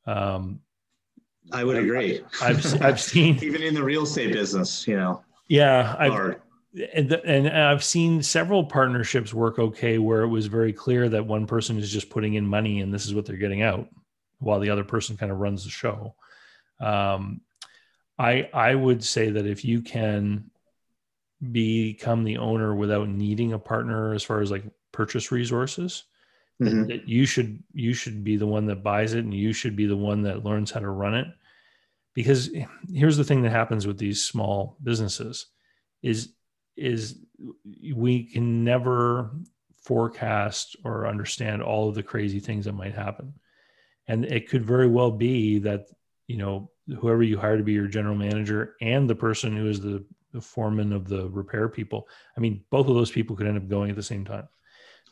[0.06, 0.62] Um,
[1.52, 2.22] I would agree.
[2.42, 5.24] I've, I've seen even in the real estate business, you know.
[5.48, 6.38] Yeah, I've,
[6.94, 11.46] and, and I've seen several partnerships work okay where it was very clear that one
[11.46, 13.88] person is just putting in money and this is what they're getting out,
[14.40, 16.16] while the other person kind of runs the show.
[16.80, 17.42] Um,
[18.18, 20.50] I I would say that if you can
[21.52, 26.06] become the owner without needing a partner as far as like purchase resources,
[26.62, 26.88] mm-hmm.
[26.88, 29.86] that, you should you should be the one that buys it and you should be
[29.86, 31.28] the one that learns how to run it.
[32.14, 32.50] Because
[32.92, 35.48] here's the thing that happens with these small businesses
[36.02, 36.34] is
[36.78, 37.20] is
[37.94, 39.32] we can never
[39.86, 43.34] forecast or understand all of the crazy things that might happen.
[44.08, 45.88] And it could very well be that,
[46.28, 49.80] you know, whoever you hire to be your general manager and the person who is
[49.80, 50.04] the,
[50.34, 53.68] the foreman of the repair people, I mean, both of those people could end up
[53.68, 54.48] going at the same time.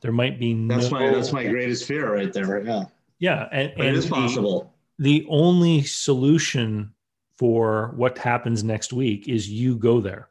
[0.04, 2.64] There might be no, that's my that's my greatest fear right there.
[2.64, 2.84] Yeah.
[3.18, 3.50] Yeah.
[3.52, 4.72] And, and it is possible.
[5.00, 6.94] The, the only solution
[7.40, 10.28] for what happens next week is you go there.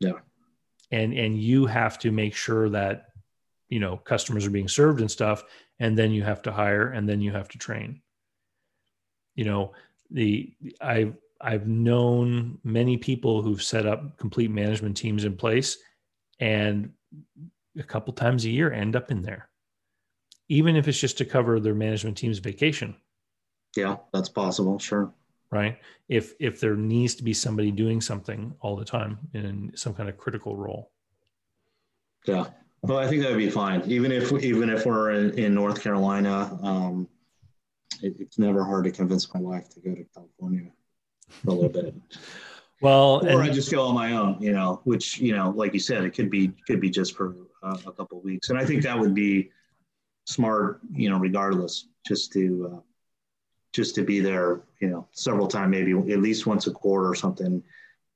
[0.00, 0.12] Yeah
[0.90, 3.08] and and you have to make sure that
[3.68, 5.44] you know customers are being served and stuff
[5.78, 8.00] and then you have to hire and then you have to train
[9.34, 9.72] you know
[10.10, 15.78] the i've i've known many people who've set up complete management teams in place
[16.40, 16.92] and
[17.78, 19.48] a couple times a year end up in there
[20.48, 22.96] even if it's just to cover their management team's vacation.
[23.76, 25.12] Yeah that's possible sure.
[25.50, 25.78] Right?
[26.08, 30.08] If if there needs to be somebody doing something all the time in some kind
[30.08, 30.90] of critical role.
[32.26, 32.46] Yeah.
[32.82, 33.82] Well i think that would be fine.
[33.86, 37.08] Even if even if we're in, in north carolina um,
[38.02, 40.70] it, it's never hard to convince my wife to go to california
[41.28, 41.94] for a little bit.
[42.80, 45.74] Well or and, i just go on my own you know which you know like
[45.74, 48.64] you said it could be could be just for uh, a couple weeks and i
[48.64, 49.50] think that would be
[50.24, 52.80] smart you know regardless just to uh,
[53.72, 57.14] just to be there, you know, several times, maybe at least once a quarter or
[57.14, 57.62] something,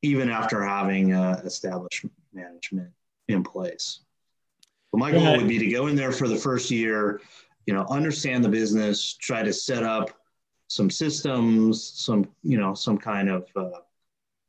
[0.03, 2.91] even after having uh, established management
[3.29, 4.01] in place.
[4.91, 7.21] But my goal would be to go in there for the first year,
[7.67, 10.11] you know, understand the business, try to set up
[10.69, 13.71] some systems, some, you know, some kind of uh,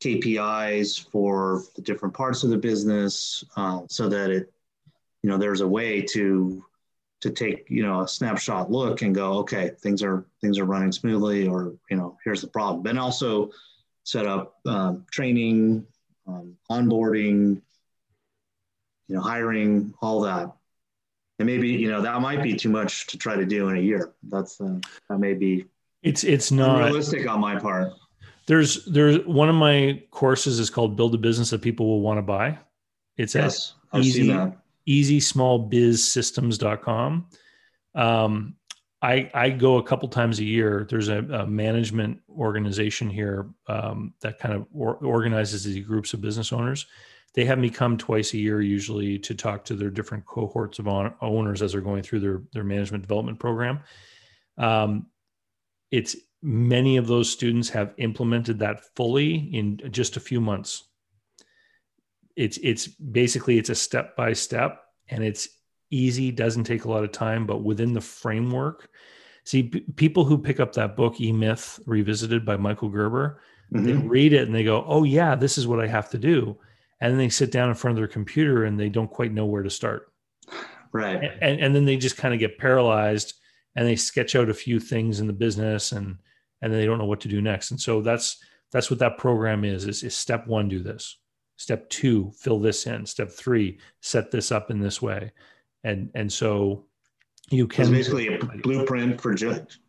[0.01, 4.53] KPIs for the different parts of the business uh, so that it,
[5.23, 6.63] you know, there's a way to
[7.21, 10.91] to take you know a snapshot look and go okay things are things are running
[10.91, 12.83] smoothly or you know here's the problem.
[12.83, 13.49] Then also
[14.03, 15.87] set up um, training
[16.27, 17.61] um, onboarding
[19.07, 20.51] you know hiring all that.
[21.39, 23.81] And maybe you know that might be too much to try to do in a
[23.81, 24.13] year.
[24.23, 25.65] That's uh, that may be
[26.03, 27.93] it's it's not realistic on my part.
[28.45, 32.17] There's there's one of my courses is called build a business that people will want
[32.17, 32.59] to buy.
[33.17, 34.27] It's yes, easy
[34.87, 37.27] easysmallbizsystems.com.
[37.95, 38.55] Um,
[39.01, 40.87] I, I go a couple times a year.
[40.89, 46.21] There's a, a management organization here um, that kind of or, organizes these groups of
[46.21, 46.85] business owners.
[47.35, 50.87] They have me come twice a year, usually, to talk to their different cohorts of
[50.87, 53.81] on, owners as they're going through their their management development program.
[54.57, 55.07] Um,
[55.91, 60.87] it's many of those students have implemented that fully in just a few months
[62.35, 65.47] it's it's basically it's a step by step and it's
[65.91, 68.89] easy doesn't take a lot of time but within the framework.
[69.45, 73.41] See p- people who pick up that book e-myth revisited by michael gerber
[73.73, 73.85] mm-hmm.
[73.85, 76.57] they read it and they go oh yeah this is what i have to do.
[77.01, 79.45] And then they sit down in front of their computer and they don't quite know
[79.45, 80.13] where to start.
[80.93, 81.21] Right.
[81.41, 83.33] And, and then they just kind of get paralyzed
[83.75, 86.17] and they sketch out a few things in the business and
[86.61, 87.71] and then they don't know what to do next.
[87.71, 88.37] And so that's
[88.71, 91.17] that's what that program is is, is step one do this
[91.57, 93.05] Step two, fill this in.
[93.05, 95.31] Step three, set this up in this way.
[95.83, 96.85] And and so
[97.49, 99.79] you can it's basically a blueprint for just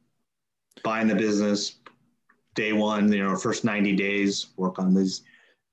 [0.82, 1.76] buying the business
[2.54, 5.22] day one, you know, first 90 days, work on these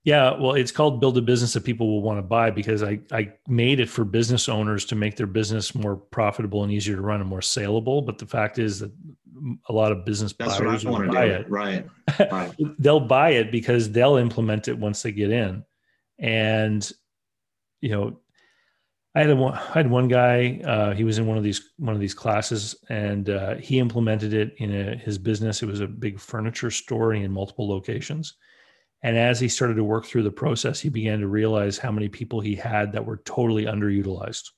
[0.04, 3.00] Yeah, well, it's called build a business that people will want to buy because I
[3.12, 7.02] I made it for business owners to make their business more profitable and easier to
[7.02, 8.02] run and more saleable.
[8.02, 8.92] But the fact is that
[9.70, 11.34] a lot of business That's buyers want to buy do.
[11.34, 11.50] it.
[11.50, 11.88] Right.
[12.32, 12.54] right.
[12.80, 15.64] they'll buy it because they'll implement it once they get in.
[16.22, 16.90] And
[17.82, 18.20] you know,
[19.16, 20.62] I had a, one- I had one guy.
[20.64, 24.34] Uh, he was in one of these one of these classes, and uh, he implemented
[24.34, 25.62] it in a, his business.
[25.62, 28.36] It was a big furniture store in multiple locations.
[29.04, 32.08] And as he started to work through the process, he began to realize how many
[32.08, 34.52] people he had that were totally underutilized.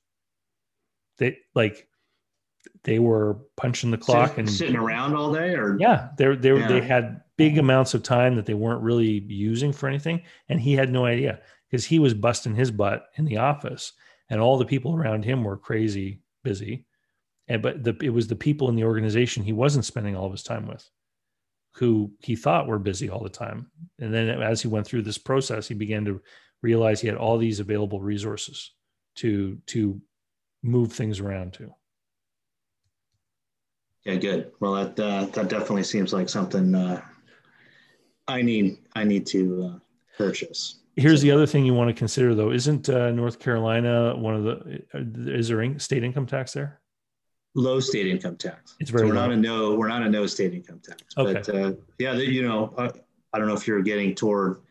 [1.18, 1.88] They like
[2.84, 6.54] they were punching the clock Sit- and sitting around all day, or yeah, they they
[6.54, 6.68] Yeah.
[6.68, 10.74] they had big amounts of time that they weren't really using for anything, and he
[10.74, 13.94] had no idea because he was busting his butt in the office,
[14.30, 16.86] and all the people around him were crazy busy,
[17.48, 20.32] and but the, it was the people in the organization he wasn't spending all of
[20.32, 20.88] his time with,
[21.76, 25.18] who he thought were busy all the time, and then as he went through this
[25.18, 26.22] process, he began to
[26.62, 28.72] realize he had all these available resources
[29.16, 30.00] to to
[30.62, 31.74] move things around to.
[34.06, 34.52] Yeah, good.
[34.60, 37.02] Well, that uh, that definitely seems like something uh,
[38.28, 38.78] I need.
[38.96, 39.80] I need to uh,
[40.18, 40.80] purchase.
[40.96, 42.52] Here's the other thing you want to consider, though.
[42.52, 44.84] Isn't uh, North Carolina one of the?
[44.94, 46.80] uh, Is there in- state income tax there?
[47.56, 48.76] Low state income tax.
[48.80, 49.76] It's very so we're not a no.
[49.76, 51.02] We're not a no state income tax.
[51.16, 52.90] But uh, yeah, you know, I,
[53.34, 54.62] I don't know if you're getting toward.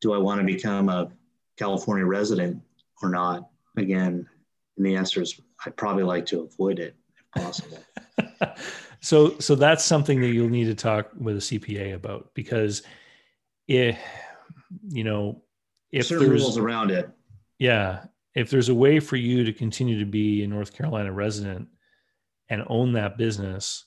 [0.00, 1.10] Do I want to become a
[1.56, 2.62] California resident
[3.02, 3.48] or not?
[3.76, 4.28] Again,
[4.76, 7.78] and the answer is I'd probably like to avoid it if possible.
[9.00, 12.82] so, so that's something that you'll need to talk with a CPA about because,
[13.66, 13.98] if
[14.88, 15.42] you know,
[15.92, 17.08] if Certain there's rules around it.
[17.58, 21.68] yeah, if there's a way for you to continue to be a North Carolina resident
[22.48, 23.84] and own that business,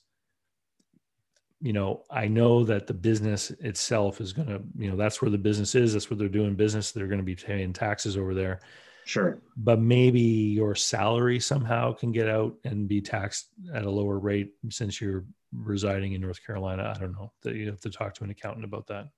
[1.62, 5.30] you know, I know that the business itself is going to, you know, that's where
[5.30, 5.94] the business is.
[5.94, 6.92] That's where they're doing business.
[6.92, 8.62] They're going to be paying taxes over there.
[9.06, 9.40] Sure.
[9.58, 14.54] But maybe your salary somehow can get out and be taxed at a lower rate
[14.70, 16.94] since you're residing in North Carolina.
[16.96, 17.32] I don't know.
[17.42, 19.10] That you have to talk to an accountant about that.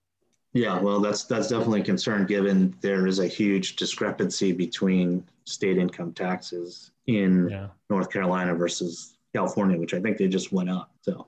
[0.54, 5.78] Yeah, well, that's that's definitely a concern given there is a huge discrepancy between state
[5.78, 7.68] income taxes in Yeah.
[7.90, 10.92] North Carolina versus California, which I think they just went up.
[11.02, 11.28] So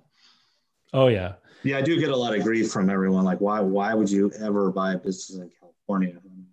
[0.93, 1.33] Oh yeah.
[1.63, 3.25] yeah, I do get a lot of grief from everyone.
[3.25, 6.21] Like, why why would you ever buy a business in California?
[6.23, 6.45] And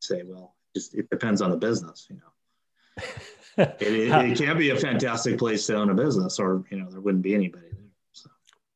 [0.00, 3.04] say, well, just it depends on the business, you know.
[3.58, 6.88] It, it, it can be a fantastic place to own a business, or you know,
[6.92, 7.90] there wouldn't be anybody there.
[8.12, 8.30] So.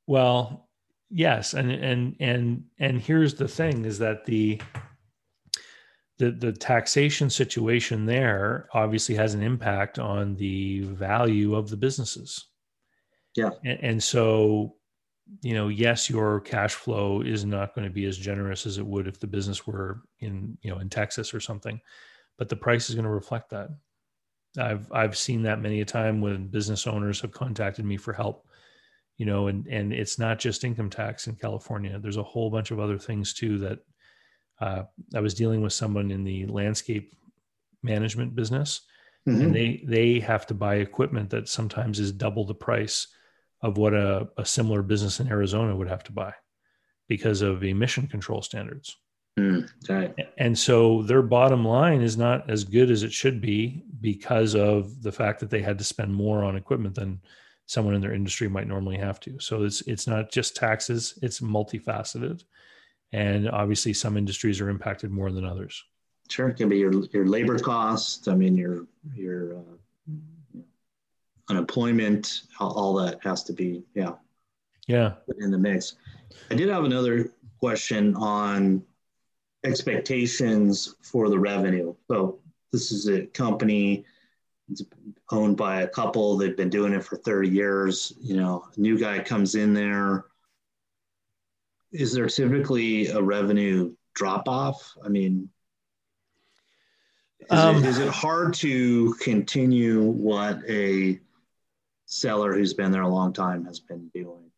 [0.09, 0.69] Well,
[1.09, 4.61] yes, and and and and here's the thing: is that the
[6.19, 12.47] the the taxation situation there obviously has an impact on the value of the businesses.
[13.37, 13.51] Yeah.
[13.65, 14.75] and, and so
[15.43, 18.87] you know, yes, your cash flow is not going to be as generous as it
[18.87, 21.81] would if the business were in you know in Texas or something,
[22.39, 23.71] but the price is going to reflect that.
[24.59, 28.47] I've I've seen that many a time when business owners have contacted me for help
[29.19, 32.71] you know and and it's not just income tax in california there's a whole bunch
[32.71, 33.79] of other things too that
[34.61, 34.83] uh,
[35.15, 37.15] i was dealing with someone in the landscape
[37.83, 38.83] management business
[39.29, 39.43] Mhm.
[39.43, 43.07] and they they have to buy equipment that sometimes is double the price
[43.63, 46.33] of what a, a similar business in arizona would have to buy
[47.09, 48.97] because of emission control standards
[49.39, 50.13] Mm, okay.
[50.37, 55.03] and so their bottom line is not as good as it should be because of
[55.03, 57.19] the fact that they had to spend more on equipment than
[57.65, 59.39] someone in their industry might normally have to.
[59.41, 62.45] So it's it's not just taxes, it's multifaceted.
[63.13, 65.83] And obviously some industries are impacted more than others.
[66.29, 68.29] Sure, it can be your your labor cost.
[68.29, 69.42] I mean, your your
[71.49, 72.43] unemployment.
[72.61, 74.15] All, all that has to be yeah
[74.87, 75.15] Yeah.
[75.39, 75.97] in the mix.
[76.51, 78.83] I did have another question on
[79.65, 81.95] expectations for the revenue.
[82.09, 82.41] So
[82.73, 84.05] this is a company
[84.71, 84.83] it's
[85.31, 86.37] owned by a couple.
[86.37, 88.15] They've been doing it for 30 years.
[88.21, 90.25] You know, a new guy comes in there.
[91.93, 94.97] Is there typically a revenue drop off?
[95.05, 95.51] I mean,
[97.41, 101.21] is, Um, it, is it hard to continue what a
[102.13, 104.51] seller who's been there a long time has been doing?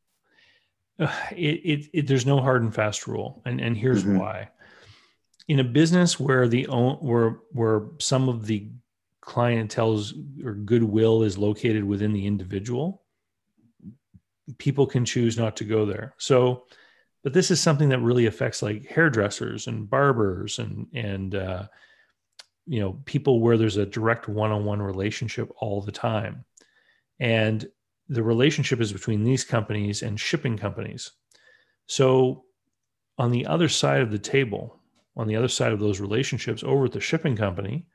[0.98, 3.42] Uh, It, it, it there's no hard and fast rule.
[3.46, 4.18] And and here's Mhm.
[4.18, 4.50] why.
[5.48, 8.68] In a business where the own where where some of the
[9.20, 13.02] clientele's or goodwill is located within the individual,
[14.58, 16.14] people can choose not to go there.
[16.18, 16.66] So,
[17.22, 21.66] but this is something that really affects like hairdressers and barbers and and uh,
[22.66, 26.44] you know people where there's a direct one-on-one relationship all the time,
[27.20, 27.66] and
[28.08, 31.12] the relationship is between these companies and shipping companies.
[31.86, 32.44] So,
[33.18, 34.80] on the other side of the table,
[35.16, 37.86] on the other side of those relationships over at the shipping company,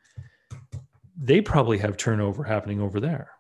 [1.22, 3.32] they probably have turnover happening over there.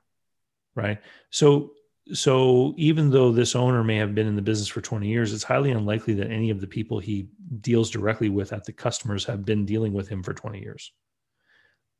[0.75, 0.99] Right.
[1.29, 1.71] So
[2.11, 5.43] so even though this owner may have been in the business for 20 years, it's
[5.43, 7.29] highly unlikely that any of the people he
[7.61, 10.91] deals directly with at the customers have been dealing with him for 20 years.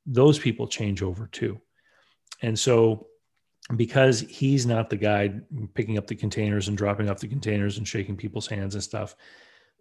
[0.06, 1.62] Those people change over too.
[2.42, 3.08] And so
[3.76, 5.34] because he's not the guy
[5.74, 9.16] picking up the containers and dropping off the containers and shaking people's hands and stuff,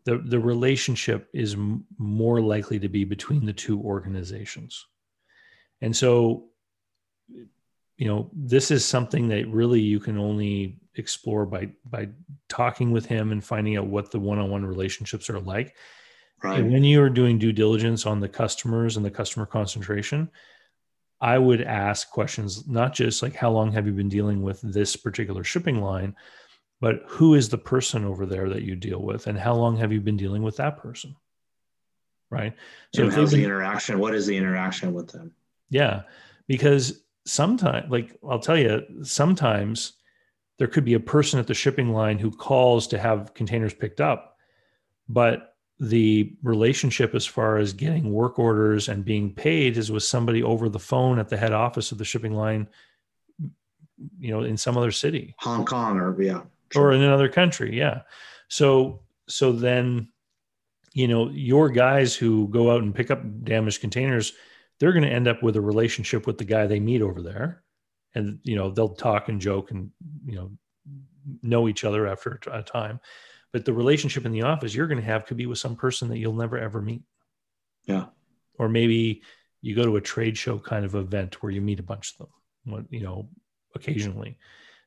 [0.04, 4.86] the, the relationship is m- more likely to be between the two organizations.
[5.80, 6.48] And so
[7.98, 12.08] you know this is something that really you can only explore by by
[12.48, 15.74] talking with him and finding out what the one-on-one relationships are like
[16.42, 16.60] right.
[16.60, 20.30] and when you are doing due diligence on the customers and the customer concentration
[21.20, 24.96] i would ask questions not just like how long have you been dealing with this
[24.96, 26.14] particular shipping line
[26.80, 29.92] but who is the person over there that you deal with and how long have
[29.92, 31.16] you been dealing with that person?
[32.30, 32.54] Right?
[32.94, 35.32] So and how's the interaction what is the interaction with them?
[35.70, 36.02] Yeah
[36.48, 39.92] because sometimes like i'll tell you sometimes
[40.58, 44.00] there could be a person at the shipping line who calls to have containers picked
[44.00, 44.36] up
[45.08, 50.42] but the relationship as far as getting work orders and being paid is with somebody
[50.42, 52.66] over the phone at the head office of the shipping line
[54.18, 55.34] you know in some other city.
[55.38, 56.84] Hong kong or yeah sure.
[56.84, 58.02] or in another country yeah.
[58.48, 60.08] So so then
[60.94, 64.32] you know your guys who go out and pick up damaged containers
[64.78, 67.62] they're going to end up with a relationship with the guy they meet over there.
[68.14, 69.90] And you know they'll talk and joke and
[70.24, 70.50] you know
[71.42, 73.00] know each other after a time
[73.52, 76.08] but the relationship in the office you're going to have could be with some person
[76.08, 77.02] that you'll never ever meet.
[77.86, 78.06] Yeah.
[78.58, 79.22] Or maybe
[79.62, 82.18] you go to a trade show kind of event where you meet a bunch of
[82.18, 83.28] them you know
[83.74, 84.36] occasionally.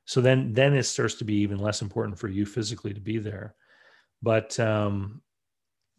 [0.06, 3.18] So then then it starts to be even less important for you physically to be
[3.18, 3.56] there.
[4.22, 5.22] But um,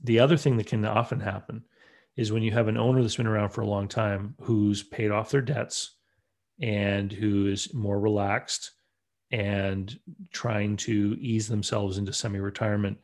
[0.03, 1.65] the other thing that can often happen
[2.17, 5.11] is when you have an owner that's been around for a long time who's paid
[5.11, 5.97] off their debts
[6.61, 8.73] and who is more relaxed
[9.33, 9.99] and
[10.31, 12.99] trying to ease themselves into semi-retirement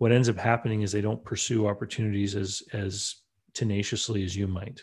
[0.00, 3.16] what ends up happening is they don't pursue opportunities as as
[3.52, 4.82] tenaciously as you might.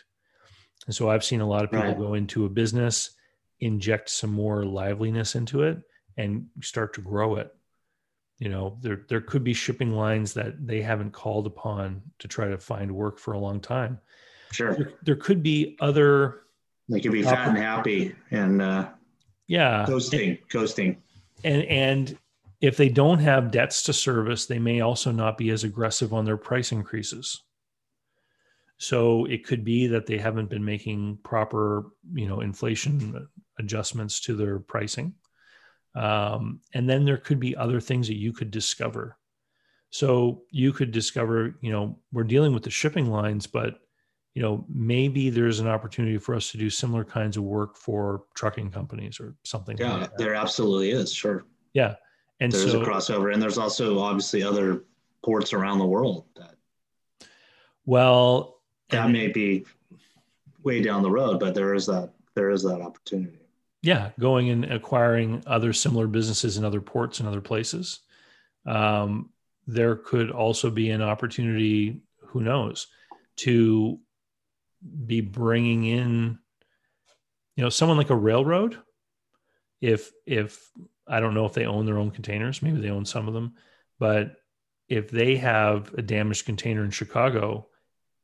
[0.86, 1.98] And so i've seen a lot of people right.
[1.98, 3.10] go into a business
[3.58, 5.78] inject some more liveliness into it
[6.16, 7.52] and start to grow it.
[8.38, 12.46] You know there there could be shipping lines that they haven't called upon to try
[12.46, 13.98] to find work for a long time.
[14.52, 14.76] Sure.
[14.76, 16.42] There, there could be other
[16.88, 18.90] they could be fat and happy and uh
[19.48, 19.84] yeah.
[19.86, 21.02] Coasting and, coasting.
[21.42, 22.18] And and
[22.60, 26.24] if they don't have debts to service they may also not be as aggressive on
[26.24, 27.42] their price increases.
[28.80, 33.28] So it could be that they haven't been making proper you know inflation
[33.58, 35.14] adjustments to their pricing.
[35.94, 39.16] Um, and then there could be other things that you could discover.
[39.90, 43.80] So you could discover, you know, we're dealing with the shipping lines, but
[44.38, 48.22] you know, maybe there's an opportunity for us to do similar kinds of work for
[48.36, 49.76] trucking companies or something.
[49.76, 51.12] Yeah, like there absolutely is.
[51.12, 51.44] Sure.
[51.72, 51.96] Yeah.
[52.38, 54.84] And there's so, a crossover, and there's also obviously other
[55.24, 56.54] ports around the world that.
[57.84, 58.60] Well,
[58.90, 59.66] that and, may be
[60.62, 63.40] way down the road, but there is that there is that opportunity
[63.82, 68.00] yeah, going and acquiring other similar businesses in other ports and other places.
[68.66, 69.30] Um,
[69.66, 72.86] there could also be an opportunity, who knows,
[73.36, 73.98] to
[75.06, 76.38] be bringing in,
[77.56, 78.78] you know, someone like a railroad.
[79.80, 80.70] If if
[81.06, 83.54] I don't know if they own their own containers, maybe they own some of them,
[83.98, 84.36] but
[84.88, 87.68] if they have a damaged container in Chicago,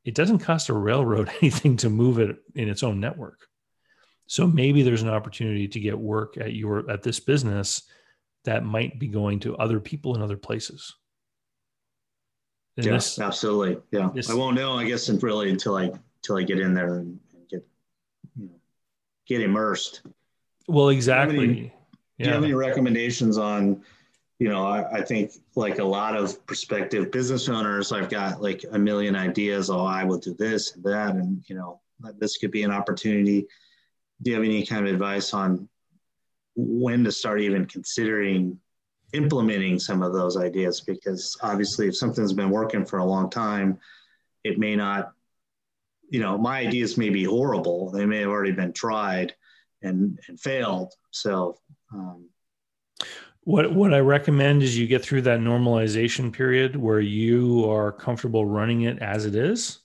[0.03, 3.39] it doesn't cost a railroad anything to move it in its own network.
[4.27, 7.83] So maybe there's an opportunity to get work at your at this business
[8.45, 10.93] that might be going to other people in other places.
[12.77, 13.81] And yeah, this, absolutely.
[13.91, 14.73] Yeah, this, I won't know.
[14.73, 15.91] I guess really until I
[16.25, 17.65] until I get in there and, and get
[18.37, 18.59] you know
[19.27, 20.01] get immersed.
[20.67, 21.37] Well, exactly.
[21.37, 21.73] Do you, any,
[22.17, 22.27] yeah.
[22.27, 23.83] you have any recommendations on?
[24.39, 28.65] You know, I, I think like a lot of prospective business owners, I've got like
[28.69, 29.69] a million ideas.
[29.69, 31.79] Oh, I will do this and that, and you know,
[32.19, 33.47] this could be an opportunity
[34.21, 35.67] do you have any kind of advice on
[36.55, 38.57] when to start even considering
[39.13, 40.81] implementing some of those ideas?
[40.81, 43.77] Because obviously, if something's been working for a long time,
[44.43, 45.13] it may not,
[46.09, 47.91] you know, my ideas may be horrible.
[47.91, 49.35] They may have already been tried
[49.81, 50.93] and, and failed.
[51.11, 51.57] So,
[51.93, 52.29] um,
[53.41, 58.43] what what I recommend is you get through that normalization period where you are comfortable
[58.43, 59.79] running it as it is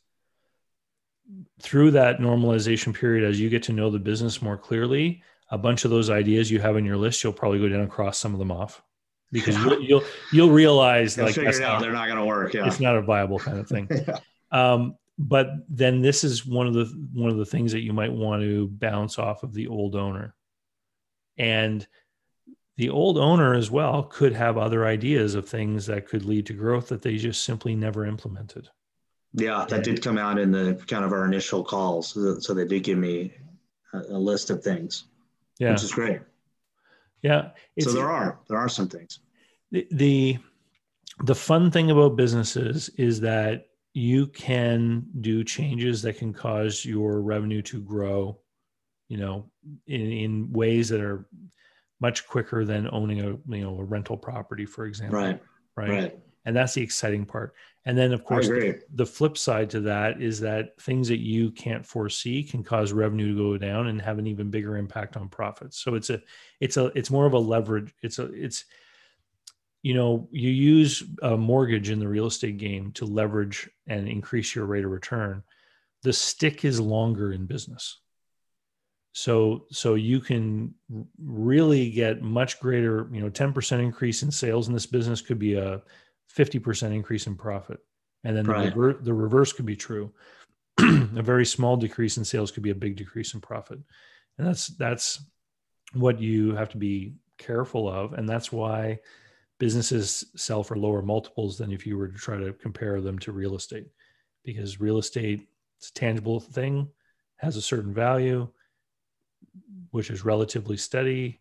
[1.61, 5.85] through that normalization period, as you get to know the business more clearly, a bunch
[5.85, 8.33] of those ideas you have in your list, you'll probably go down and cross some
[8.33, 8.83] of them off
[9.33, 10.03] because you'll, you'll,
[10.33, 12.55] you'll realize like that's not, they're not going to work.
[12.55, 12.67] Yeah.
[12.67, 13.89] It's not a viable kind of thing.
[14.09, 14.19] yeah.
[14.51, 18.11] Um, but then this is one of the one of the things that you might
[18.11, 20.35] want to bounce off of the old owner.
[21.37, 21.87] And
[22.79, 26.55] the old owner as well could have other ideas of things that could lead to
[26.55, 28.71] growth that they just simply never implemented.
[29.35, 32.83] Yeah that did come out in the kind of our initial calls so they did
[32.83, 33.35] give me
[33.93, 35.05] a, a list of things
[35.59, 35.73] yeah.
[35.73, 36.21] which is great.
[37.21, 39.19] Yeah so there are there are some things.
[39.71, 40.39] The, the
[41.25, 47.21] the fun thing about businesses is that you can do changes that can cause your
[47.21, 48.39] revenue to grow
[49.09, 49.51] you know
[49.87, 51.27] in, in ways that are
[52.01, 55.41] much quicker than owning a you know a rental property for example right.
[55.77, 56.19] right, right.
[56.45, 57.55] and that's the exciting part.
[57.87, 61.51] And then of course the, the, flip side to that is that things that you
[61.51, 65.31] can't foresee can cause revenue to go down and have an even bigger impact on
[65.31, 65.79] profits.
[65.79, 66.21] So it's a
[66.61, 68.67] it's a it's more of a leverage it's a it's
[69.83, 74.55] you know you use a mortgage in the real estate game to leverage and increase
[74.55, 75.43] your rate of return.
[76.03, 77.99] The stick is longer in business.
[79.13, 80.75] So so you can
[81.19, 85.55] really get much greater you know 10% increase in sales in this business could be
[85.55, 85.83] a
[86.37, 87.81] 50% increase in profit.
[88.25, 88.73] And then right.
[88.73, 90.13] the, rever- the reverse could be true.
[90.79, 93.81] A very small decrease in sales could be a big decrease in profit.
[94.39, 95.23] And that's that's
[95.93, 98.13] what you have to be careful of.
[98.13, 99.01] And that's why
[99.61, 103.31] businesses sell for lower multiples than if you were to try to compare them to
[103.31, 103.87] real estate
[104.43, 105.47] because real estate
[105.79, 106.89] it's a tangible thing
[107.37, 108.49] has a certain value
[109.91, 111.39] which is relatively steady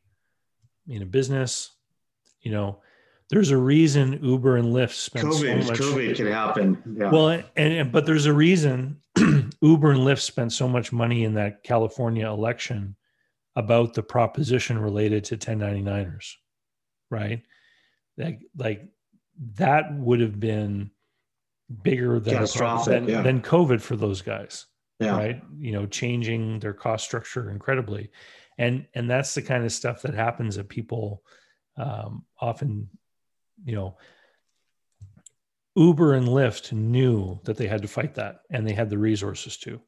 [0.87, 1.71] in a business
[2.41, 2.79] you know
[3.29, 7.09] there's a reason uber and lyft spend COVID, so much COVID could happen yeah.
[7.09, 8.99] well and, and but there's a reason
[9.61, 12.97] uber and lyft spent so much money in that california election
[13.55, 16.33] about the proposition related to 1099ers
[17.09, 17.43] right
[18.19, 18.87] like like
[19.55, 20.91] that would have been
[21.83, 22.45] bigger than
[22.85, 23.21] than, yeah.
[23.21, 24.65] than COVID for those guys.
[24.99, 25.15] Yeah.
[25.15, 25.41] Right.
[25.57, 28.11] You know, changing their cost structure incredibly.
[28.57, 31.23] And and that's the kind of stuff that happens that people
[31.77, 32.89] um, often,
[33.63, 33.97] you know,
[35.77, 39.55] Uber and Lyft knew that they had to fight that and they had the resources
[39.57, 39.79] to.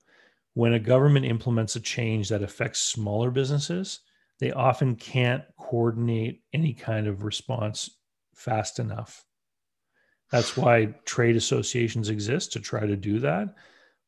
[0.53, 3.99] When a government implements a change that affects smaller businesses,
[4.39, 7.89] they often can't coordinate any kind of response
[8.41, 9.23] fast enough.
[10.31, 13.55] That's why trade associations exist to try to do that.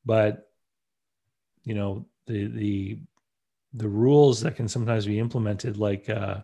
[0.05, 0.49] But
[1.63, 2.99] you know, the the
[3.73, 6.37] the rules that can sometimes be implemented, like uh,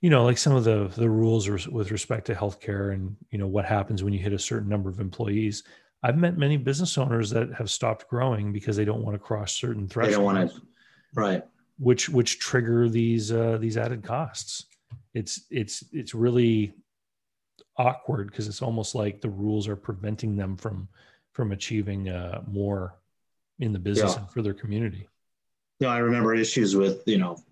[0.00, 3.46] you know, like some of the the rules with respect to healthcare and you know
[3.46, 5.64] what happens when you hit a certain number of employees.
[6.02, 9.54] I've met many business owners that have stopped growing because they don't want to cross
[9.54, 10.16] certain thresholds.
[10.16, 10.62] They don't want to,
[11.14, 11.44] right?
[11.78, 14.66] Which which trigger these uh, these added costs
[15.16, 16.74] it's it's it's really
[17.78, 20.88] awkward because it's almost like the rules are preventing them from
[21.32, 22.98] from achieving uh, more
[23.58, 24.20] in the business yeah.
[24.20, 25.08] and for their community.
[25.80, 27.42] Yeah, I remember issues with you know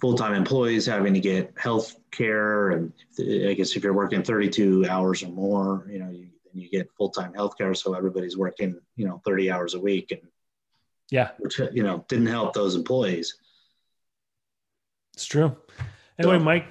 [0.00, 5.22] full-time employees having to get health care and i guess if you're working 32 hours
[5.22, 9.22] or more you know you, you get full-time health care so everybody's working you know
[9.24, 10.22] 30 hours a week and
[11.10, 13.36] yeah which you know didn't help those employees
[15.14, 15.56] it's true
[16.18, 16.66] anyway so, mike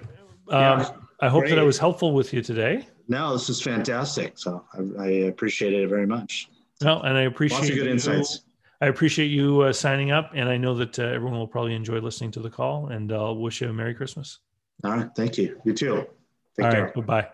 [0.50, 0.90] um, yeah,
[1.20, 1.52] I hope great.
[1.52, 2.88] that I was helpful with you today.
[3.08, 4.38] No, this is fantastic.
[4.38, 6.50] So I, I appreciate it very much.
[6.82, 8.42] No, and I appreciate lots of good you, insights.
[8.82, 12.00] I appreciate you uh, signing up, and I know that uh, everyone will probably enjoy
[12.00, 12.88] listening to the call.
[12.88, 14.40] And I'll wish you a Merry Christmas.
[14.84, 15.60] All right, thank you.
[15.64, 16.06] You too.
[16.56, 16.84] Take All care.
[16.84, 17.28] right, bye bye.